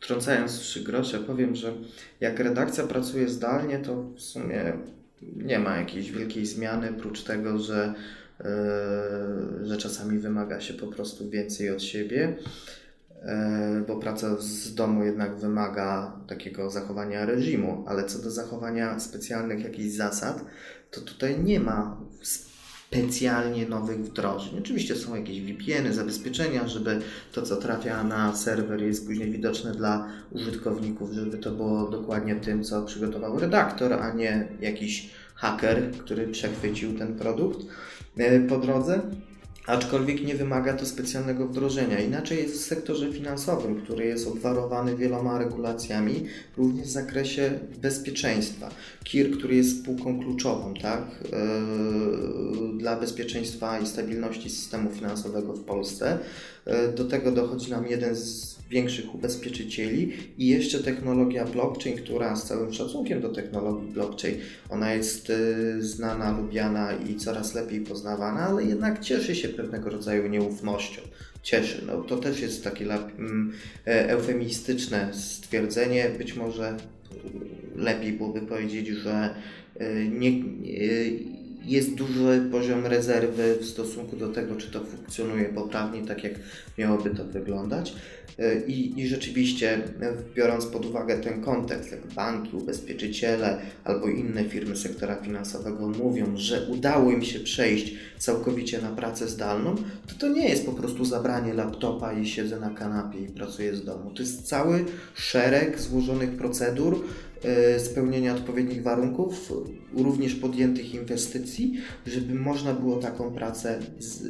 wtrącając 0.00 0.58
trzy 0.58 0.80
grosze, 0.84 1.18
powiem, 1.18 1.56
że 1.56 1.72
jak 2.20 2.40
redakcja 2.40 2.86
pracuje 2.86 3.28
zdalnie, 3.28 3.78
to 3.78 4.02
w 4.02 4.20
sumie 4.20 4.72
nie 5.36 5.58
ma 5.58 5.76
jakiejś 5.76 6.10
wielkiej 6.12 6.46
zmiany, 6.46 6.92
prócz 6.92 7.22
tego, 7.22 7.58
że, 7.58 7.94
że 9.62 9.76
czasami 9.78 10.18
wymaga 10.18 10.60
się 10.60 10.74
po 10.74 10.86
prostu 10.86 11.30
więcej 11.30 11.70
od 11.70 11.82
siebie, 11.82 12.36
yy, 13.22 13.28
bo 13.86 13.96
praca 13.96 14.36
z 14.38 14.74
domu 14.74 15.04
jednak 15.04 15.36
wymaga 15.36 16.12
takiego 16.26 16.70
zachowania 16.70 17.26
reżimu, 17.26 17.84
ale 17.88 18.04
co 18.04 18.18
do 18.18 18.30
zachowania 18.30 19.00
specjalnych 19.00 19.64
jakichś 19.64 19.94
zasad, 19.94 20.44
to 20.90 21.00
tutaj 21.00 21.44
nie 21.44 21.60
ma 21.60 22.00
specjalnie 22.22 23.68
nowych 23.68 23.98
wdrożeń. 23.98 24.58
Oczywiście 24.58 24.96
są 24.96 25.14
jakieś 25.14 25.40
VPN-y, 25.40 25.92
zabezpieczenia, 25.92 26.68
żeby 26.68 27.00
to, 27.32 27.42
co 27.42 27.56
trafia 27.56 28.04
na 28.04 28.36
serwer, 28.36 28.82
jest 28.82 29.06
później 29.06 29.30
widoczne 29.30 29.72
dla 29.72 30.08
użytkowników, 30.32 31.12
żeby 31.12 31.38
to 31.38 31.50
było 31.50 31.88
dokładnie 31.88 32.36
tym, 32.36 32.64
co 32.64 32.82
przygotował 32.82 33.38
redaktor, 33.38 33.92
a 33.92 34.12
nie 34.12 34.48
jakiś 34.60 35.10
haker, 35.34 35.90
który 35.90 36.28
przechwycił 36.28 36.98
ten 36.98 37.14
produkt 37.14 37.60
e, 37.60 37.66
po 38.48 38.56
drodze 38.58 39.00
aczkolwiek 39.66 40.24
nie 40.24 40.34
wymaga 40.34 40.72
to 40.72 40.86
specjalnego 40.86 41.46
wdrożenia. 41.46 42.00
Inaczej 42.00 42.38
jest 42.38 42.54
w 42.54 42.64
sektorze 42.64 43.12
finansowym, 43.12 43.80
który 43.80 44.06
jest 44.06 44.28
obwarowany 44.28 44.96
wieloma 44.96 45.38
regulacjami, 45.38 46.24
również 46.56 46.86
w 46.86 46.90
zakresie 46.90 47.58
bezpieczeństwa. 47.82 48.70
KIR, 49.04 49.38
który 49.38 49.56
jest 49.56 49.80
spółką 49.80 50.20
kluczową 50.20 50.74
tak, 50.74 51.02
yy, 51.32 52.78
dla 52.78 52.96
bezpieczeństwa 52.96 53.78
i 53.78 53.86
stabilności 53.86 54.50
systemu 54.50 54.90
finansowego 54.90 55.52
w 55.52 55.64
Polsce. 55.64 56.18
Yy, 56.66 56.72
do 56.96 57.04
tego 57.04 57.32
dochodzi 57.32 57.70
nam 57.70 57.86
jeden 57.86 58.16
z 58.16 58.56
większych 58.70 59.14
ubezpieczycieli 59.14 60.12
i 60.38 60.46
jeszcze 60.46 60.78
technologia 60.78 61.44
blockchain, 61.44 61.96
która 61.96 62.36
z 62.36 62.44
całym 62.44 62.72
szacunkiem 62.72 63.20
do 63.20 63.28
technologii 63.28 63.92
blockchain, 63.92 64.36
ona 64.70 64.94
jest 64.94 65.30
y, 65.30 65.82
znana, 65.82 66.38
lubiana 66.38 66.92
i 66.92 67.16
coraz 67.16 67.54
lepiej 67.54 67.80
poznawana, 67.80 68.40
ale 68.40 68.64
jednak 68.64 69.00
cieszy 69.00 69.34
się 69.34 69.48
pewnego 69.56 69.90
rodzaju 69.90 70.28
nieufnością. 70.28 71.02
Cieszy. 71.42 71.82
No, 71.86 72.02
to 72.02 72.16
też 72.16 72.40
jest 72.40 72.64
takie 72.64 72.84
mm, 72.84 73.52
e, 73.86 74.10
eufemistyczne 74.10 75.14
stwierdzenie. 75.14 76.10
Być 76.18 76.34
może 76.34 76.76
lepiej 77.76 78.12
byłoby 78.12 78.40
powiedzieć, 78.40 78.88
że 78.88 79.34
y, 79.80 80.08
nie, 80.18 80.28
y, 80.28 81.35
jest 81.66 81.94
duży 81.94 82.48
poziom 82.50 82.86
rezerwy 82.86 83.56
w 83.60 83.64
stosunku 83.64 84.16
do 84.16 84.28
tego, 84.28 84.56
czy 84.56 84.70
to 84.70 84.84
funkcjonuje 84.84 85.44
poprawnie, 85.44 86.06
tak 86.06 86.24
jak 86.24 86.32
miałoby 86.78 87.10
to 87.10 87.24
wyglądać. 87.24 87.94
E, 88.38 88.66
I, 88.66 89.00
I 89.00 89.08
rzeczywiście, 89.08 89.74
e, 89.74 90.12
biorąc 90.34 90.66
pod 90.66 90.86
uwagę 90.86 91.18
ten 91.18 91.42
kontekst, 91.42 91.92
jak 91.92 92.06
banki, 92.06 92.56
ubezpieczyciele 92.56 93.58
albo 93.84 94.08
inne 94.08 94.44
firmy 94.44 94.76
sektora 94.76 95.16
finansowego 95.16 95.88
mówią, 95.88 96.36
że 96.36 96.66
udało 96.68 97.10
im 97.10 97.22
się 97.22 97.40
przejść 97.40 97.94
całkowicie 98.18 98.82
na 98.82 98.88
pracę 98.88 99.28
zdalną, 99.28 99.74
to 100.06 100.14
to 100.18 100.28
nie 100.28 100.48
jest 100.48 100.66
po 100.66 100.72
prostu 100.72 101.04
zabranie 101.04 101.54
laptopa 101.54 102.12
i 102.12 102.26
siedzę 102.26 102.60
na 102.60 102.70
kanapie 102.70 103.18
i 103.18 103.28
pracuję 103.28 103.76
z 103.76 103.84
domu. 103.84 104.10
To 104.10 104.22
jest 104.22 104.48
cały 104.48 104.84
szereg 105.14 105.80
złożonych 105.80 106.30
procedur, 106.30 107.04
spełnienia 107.78 108.34
odpowiednich 108.34 108.82
warunków, 108.82 109.52
również 109.96 110.34
podjętych 110.34 110.94
inwestycji, 110.94 111.80
żeby 112.06 112.34
można 112.34 112.74
było 112.74 112.96
taką 112.96 113.32
pracę 113.32 113.78
z, 113.98 114.22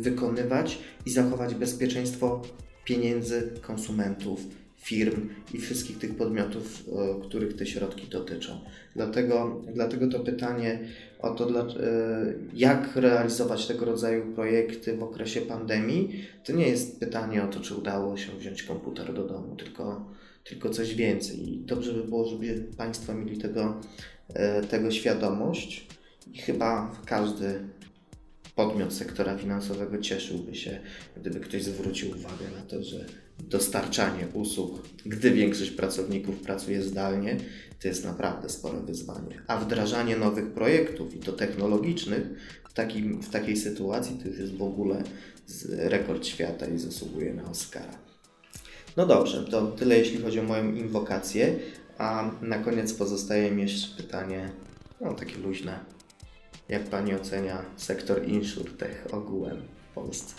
wykonywać 0.00 0.78
i 1.06 1.10
zachować 1.10 1.54
bezpieczeństwo 1.54 2.42
pieniędzy 2.84 3.50
konsumentów, 3.62 4.40
firm 4.84 5.28
i 5.54 5.58
wszystkich 5.58 5.98
tych 5.98 6.14
podmiotów, 6.14 6.84
których 7.22 7.56
te 7.56 7.66
środki 7.66 8.06
dotyczą. 8.06 8.60
Dlatego, 8.96 9.62
dlatego 9.74 10.08
to 10.08 10.20
pytanie 10.20 10.78
o 11.20 11.30
to, 11.30 11.48
e, 11.48 11.64
jak 12.54 12.96
realizować 12.96 13.66
tego 13.66 13.84
rodzaju 13.84 14.32
projekty 14.34 14.96
w 14.96 15.02
okresie 15.02 15.40
pandemii, 15.40 16.24
to 16.44 16.52
nie 16.52 16.68
jest 16.68 17.00
pytanie 17.00 17.44
o 17.44 17.48
to, 17.48 17.60
czy 17.60 17.74
udało 17.74 18.16
się 18.16 18.32
wziąć 18.38 18.62
komputer 18.62 19.14
do 19.14 19.24
domu, 19.24 19.56
tylko, 19.56 20.04
tylko 20.44 20.70
coś 20.70 20.94
więcej. 20.94 21.52
I 21.52 21.58
dobrze 21.58 21.92
by 21.92 22.04
było, 22.04 22.28
żeby 22.28 22.64
Państwo 22.76 23.14
mieli 23.14 23.38
tego, 23.38 23.80
e, 24.28 24.62
tego 24.62 24.90
świadomość. 24.90 25.86
I 26.32 26.38
chyba 26.38 26.96
każdy 27.06 27.60
podmiot 28.54 28.92
sektora 28.92 29.38
finansowego 29.38 29.98
cieszyłby 29.98 30.54
się, 30.54 30.80
gdyby 31.16 31.40
ktoś 31.40 31.62
zwrócił 31.62 32.10
uwagę 32.10 32.50
na 32.58 32.62
to, 32.62 32.84
że 32.84 33.06
dostarczanie 33.38 34.26
usług, 34.32 34.88
gdy 35.06 35.30
większość 35.30 35.70
pracowników 35.70 36.36
pracuje 36.36 36.82
zdalnie, 36.82 37.36
to 37.82 37.88
jest 37.88 38.04
naprawdę 38.04 38.48
spore 38.48 38.80
wyzwanie. 38.80 39.42
A 39.46 39.56
wdrażanie 39.56 40.16
nowych 40.16 40.52
projektów 40.52 41.14
i 41.14 41.18
to 41.18 41.32
technologicznych 41.32 42.22
w, 42.68 42.72
takim, 42.72 43.22
w 43.22 43.30
takiej 43.30 43.56
sytuacji 43.56 44.18
to 44.22 44.28
już 44.28 44.38
jest 44.38 44.56
w 44.56 44.62
ogóle 44.62 45.02
rekord 45.68 46.26
świata 46.26 46.66
i 46.66 46.78
zasługuje 46.78 47.34
na 47.34 47.50
Oscara. 47.50 47.98
No 48.96 49.06
dobrze, 49.06 49.44
to 49.44 49.66
tyle 49.66 49.98
jeśli 49.98 50.22
chodzi 50.22 50.40
o 50.40 50.42
moją 50.42 50.72
inwokację, 50.72 51.58
a 51.98 52.30
na 52.42 52.58
koniec 52.58 52.94
pozostaje 52.94 53.50
mi 53.50 53.62
jeszcze 53.62 54.02
pytanie, 54.02 54.50
no 55.00 55.14
takie 55.14 55.36
luźne 55.36 55.94
jak 56.68 56.84
Pani 56.84 57.14
ocenia 57.14 57.64
sektor 57.76 58.28
insurtech 58.28 59.06
ogółem 59.12 59.62
w 59.90 59.94
Polsce? 59.94 60.34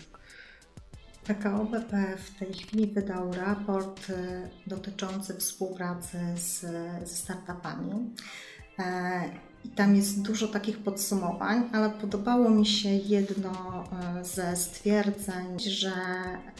PKO 1.23 1.65
BP 1.65 2.17
w 2.17 2.39
tej 2.39 2.53
chwili 2.53 2.87
wydał 2.87 3.33
raport 3.33 4.09
y, 4.09 4.13
dotyczący 4.67 5.33
współpracy 5.33 6.17
z, 6.35 6.61
ze 7.09 7.15
startupami. 7.15 8.15
E, 9.65 9.67
I 9.67 9.69
tam 9.69 9.95
jest 9.95 10.21
dużo 10.21 10.47
takich 10.47 10.77
podsumowań, 10.77 11.69
ale 11.73 11.89
podobało 11.89 12.49
mi 12.49 12.65
się 12.65 12.89
jedno 12.89 13.83
e, 14.19 14.25
ze 14.25 14.55
stwierdzeń, 14.55 15.59
że 15.59 15.91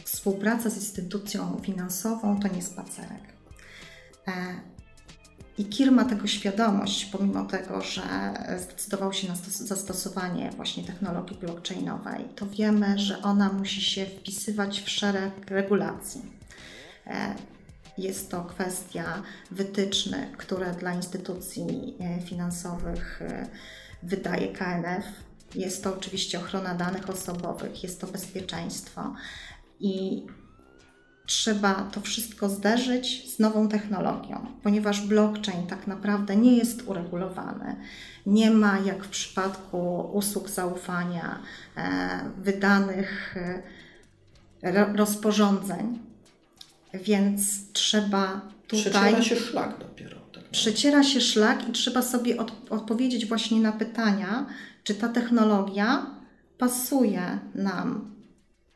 współpraca 0.04 0.70
z 0.70 0.76
instytucją 0.76 1.60
finansową 1.62 2.40
to 2.40 2.48
nie 2.48 2.62
spacerek. 2.62 3.22
E, 4.28 4.32
i 5.58 5.64
KIR 5.64 5.92
ma 5.92 6.04
tego 6.04 6.26
świadomość, 6.26 7.04
pomimo 7.04 7.44
tego, 7.44 7.80
że 7.80 8.02
zdecydował 8.58 9.12
się 9.12 9.28
na 9.28 9.34
zastosowanie 9.50 10.50
właśnie 10.56 10.84
technologii 10.84 11.36
blockchainowej, 11.36 12.24
to 12.36 12.46
wiemy, 12.46 12.98
że 12.98 13.22
ona 13.22 13.52
musi 13.52 13.80
się 13.80 14.06
wpisywać 14.06 14.80
w 14.80 14.90
szereg 14.90 15.50
regulacji. 15.50 16.22
Jest 17.98 18.30
to 18.30 18.44
kwestia 18.44 19.22
wytycznych, 19.50 20.36
które 20.36 20.72
dla 20.72 20.94
instytucji 20.94 21.94
e, 22.00 22.20
finansowych 22.20 23.22
e, 23.22 23.48
wydaje 24.02 24.48
KNF. 24.48 25.04
Jest 25.54 25.84
to 25.84 25.94
oczywiście 25.94 26.38
ochrona 26.38 26.74
danych 26.74 27.10
osobowych, 27.10 27.82
jest 27.82 28.00
to 28.00 28.06
bezpieczeństwo. 28.06 29.14
I 29.80 30.26
trzeba 31.26 31.74
to 31.74 32.00
wszystko 32.00 32.48
zderzyć 32.48 33.34
z 33.34 33.38
nową 33.38 33.68
technologią, 33.68 34.46
ponieważ 34.62 35.06
blockchain 35.06 35.66
tak 35.66 35.86
naprawdę 35.86 36.36
nie 36.36 36.56
jest 36.56 36.82
uregulowany. 36.82 37.76
Nie 38.26 38.50
ma, 38.50 38.78
jak 38.78 39.04
w 39.04 39.08
przypadku 39.08 40.10
usług 40.12 40.48
zaufania, 40.48 41.38
e, 41.76 42.30
wydanych 42.38 43.34
rozporządzeń, 44.94 46.06
więc 47.02 47.72
trzeba 47.72 48.40
tutaj. 48.66 48.82
Przeciera 48.82 49.22
się 49.22 49.36
szlak 49.36 49.78
dopiero. 49.78 50.16
Tak 50.32 50.44
przeciera 50.50 51.02
się 51.02 51.20
szlak 51.20 51.68
i 51.68 51.72
trzeba 51.72 52.02
sobie 52.02 52.36
od, 52.36 52.52
odpowiedzieć 52.70 53.26
właśnie 53.26 53.60
na 53.60 53.72
pytania, 53.72 54.46
czy 54.84 54.94
ta 54.94 55.08
technologia 55.08 56.06
pasuje 56.58 57.38
nam 57.54 58.16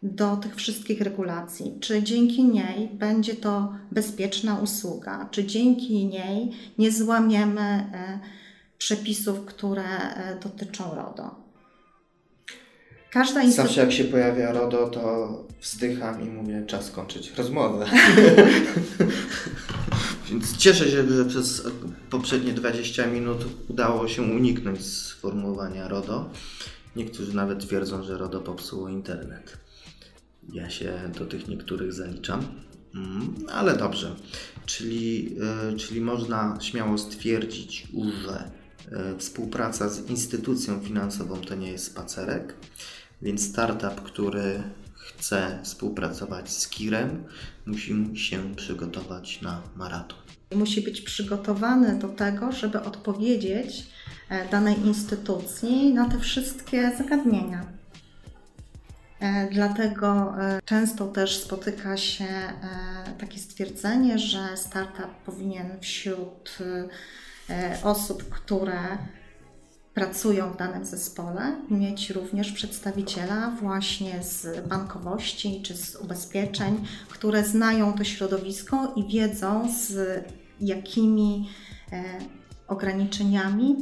do 0.03 0.37
tych 0.37 0.55
wszystkich 0.55 1.01
regulacji, 1.01 1.77
czy 1.81 2.03
dzięki 2.03 2.45
niej 2.45 2.89
będzie 2.93 3.35
to 3.35 3.75
bezpieczna 3.91 4.59
usługa, 4.59 5.29
czy 5.31 5.45
dzięki 5.45 6.07
niej 6.07 6.51
nie 6.79 6.93
złamiemy 6.93 7.61
e, 7.61 8.21
przepisów, 8.79 9.45
które 9.45 9.85
e, 9.85 10.41
dotyczą 10.43 10.95
RODO. 10.95 11.50
Każda 13.11 13.43
instytucja... 13.43 13.65
Zawsze 13.65 13.81
jak 13.81 13.93
się 13.93 14.05
pojawia 14.05 14.53
RODO, 14.53 14.89
to 14.89 15.45
wzdycham 15.61 16.23
i 16.23 16.25
mówię, 16.25 16.65
czas 16.67 16.87
skończyć 16.87 17.33
rozmowę. 17.37 17.87
Więc 20.31 20.57
cieszę 20.57 20.91
się, 20.91 21.09
że 21.09 21.25
przez 21.25 21.63
poprzednie 22.11 22.53
20 22.53 23.07
minut 23.07 23.45
udało 23.69 24.09
się 24.09 24.23
uniknąć 24.23 24.85
sformułowania 24.85 25.89
RODO. 25.89 26.31
Niektórzy 26.97 27.37
nawet 27.37 27.67
twierdzą, 27.67 28.03
że 28.03 28.19
RODO 28.19 28.41
popsuło 28.41 28.89
internet. 28.89 29.57
Ja 30.53 30.71
się 30.71 31.11
do 31.19 31.27
tych 31.27 31.49
niektórych 31.49 31.93
zaliczam. 31.93 32.45
Mm, 32.95 33.35
ale 33.53 33.77
dobrze, 33.77 34.15
czyli, 34.67 35.37
e, 35.73 35.77
czyli 35.77 36.01
można 36.01 36.59
śmiało 36.61 36.99
stwierdzić, 36.99 37.89
że 38.25 38.51
e, 38.93 39.19
współpraca 39.19 39.89
z 39.89 40.11
instytucją 40.11 40.81
finansową 40.81 41.37
to 41.37 41.55
nie 41.55 41.73
jest 41.73 41.85
spacerek, 41.85 42.55
więc 43.23 43.49
startup, 43.49 44.03
który 44.03 44.63
chce 44.95 45.59
współpracować 45.63 46.51
z 46.51 46.69
KIRem, 46.69 47.25
musi 47.67 48.17
się 48.17 48.55
przygotować 48.55 49.43
na 49.43 49.63
maraton. 49.77 50.19
Musi 50.55 50.83
być 50.83 51.01
przygotowany 51.01 51.99
do 51.99 52.09
tego, 52.09 52.53
żeby 52.53 52.83
odpowiedzieć 52.83 53.87
e, 54.29 54.49
danej 54.49 54.81
instytucji 54.87 55.95
na 55.95 56.09
te 56.09 56.19
wszystkie 56.19 56.97
zagadnienia. 56.99 57.67
E, 59.21 59.49
dlatego 59.53 60.35
e, 60.41 60.61
często 60.65 61.07
też 61.07 61.43
spotyka 61.43 61.97
się 61.97 62.29
takie 63.19 63.39
stwierdzenie, 63.39 64.19
że 64.19 64.57
startup 64.57 65.11
powinien 65.27 65.81
wśród 65.81 66.59
osób, 67.83 68.29
które 68.29 68.99
pracują 70.01 70.53
w 70.53 70.57
danym 70.57 70.85
zespole, 70.85 71.57
mieć 71.71 72.11
również 72.11 72.53
przedstawiciela 72.53 73.57
właśnie 73.61 74.23
z 74.23 74.69
bankowości 74.69 75.61
czy 75.63 75.77
z 75.77 75.97
ubezpieczeń, 75.97 76.85
które 77.09 77.45
znają 77.45 77.93
to 77.93 78.05
środowisko 78.05 78.93
i 78.97 79.09
wiedzą 79.09 79.69
z 79.79 80.25
jakimi 80.61 81.49
ograniczeniami 82.69 83.77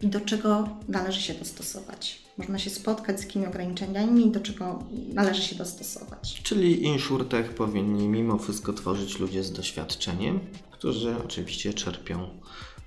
i 0.00 0.06
do 0.06 0.20
czego 0.20 0.68
należy 0.88 1.20
się 1.20 1.34
dostosować. 1.34 2.22
Można 2.38 2.58
się 2.58 2.70
spotkać 2.70 3.20
z 3.20 3.22
jakimi 3.22 3.46
ograniczeniami 3.46 4.26
i 4.26 4.30
do 4.30 4.40
czego 4.40 4.82
należy 5.14 5.42
się 5.42 5.56
dostosować. 5.56 6.40
Czyli 6.42 6.84
InsurTech 6.84 7.54
powinni 7.54 8.08
mimo 8.08 8.38
wszystko 8.38 8.72
tworzyć 8.72 9.18
ludzie 9.18 9.44
z 9.44 9.52
doświadczeniem, 9.52 10.40
którzy 10.70 11.16
oczywiście 11.24 11.74
czerpią 11.74 12.28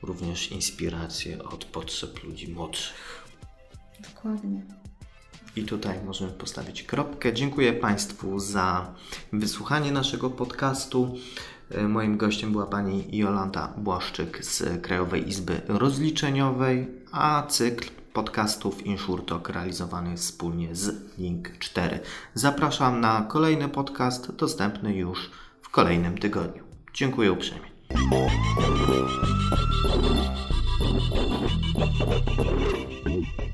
również 0.03 0.51
inspirację 0.51 1.43
od 1.43 1.65
potrzeb 1.65 2.23
ludzi 2.23 2.53
młodszych. 2.53 3.25
Dokładnie. 3.99 4.61
I 5.55 5.63
tutaj 5.63 5.99
możemy 6.05 6.31
postawić 6.31 6.83
kropkę. 6.83 7.33
Dziękuję 7.33 7.73
Państwu 7.73 8.39
za 8.39 8.93
wysłuchanie 9.33 9.91
naszego 9.91 10.29
podcastu. 10.29 11.15
E, 11.69 11.87
moim 11.87 12.17
gościem 12.17 12.51
była 12.51 12.65
pani 12.65 13.17
Jolanta 13.17 13.73
Błaszczyk 13.77 14.45
z 14.45 14.81
Krajowej 14.81 15.29
Izby 15.29 15.61
Rozliczeniowej, 15.67 16.87
a 17.11 17.47
cykl 17.49 17.89
podcastów 18.13 18.85
InsurTalk 18.85 19.49
realizowany 19.49 20.17
wspólnie 20.17 20.75
z 20.75 21.17
Link 21.17 21.57
4. 21.59 21.99
Zapraszam 22.33 23.01
na 23.01 23.21
kolejny 23.29 23.69
podcast 23.69 24.35
dostępny 24.35 24.95
już 24.95 25.31
w 25.61 25.69
kolejnym 25.69 26.17
tygodniu. 26.17 26.63
Dziękuję 26.93 27.31
uprzejmie. 27.31 27.70
Thank 33.04 33.50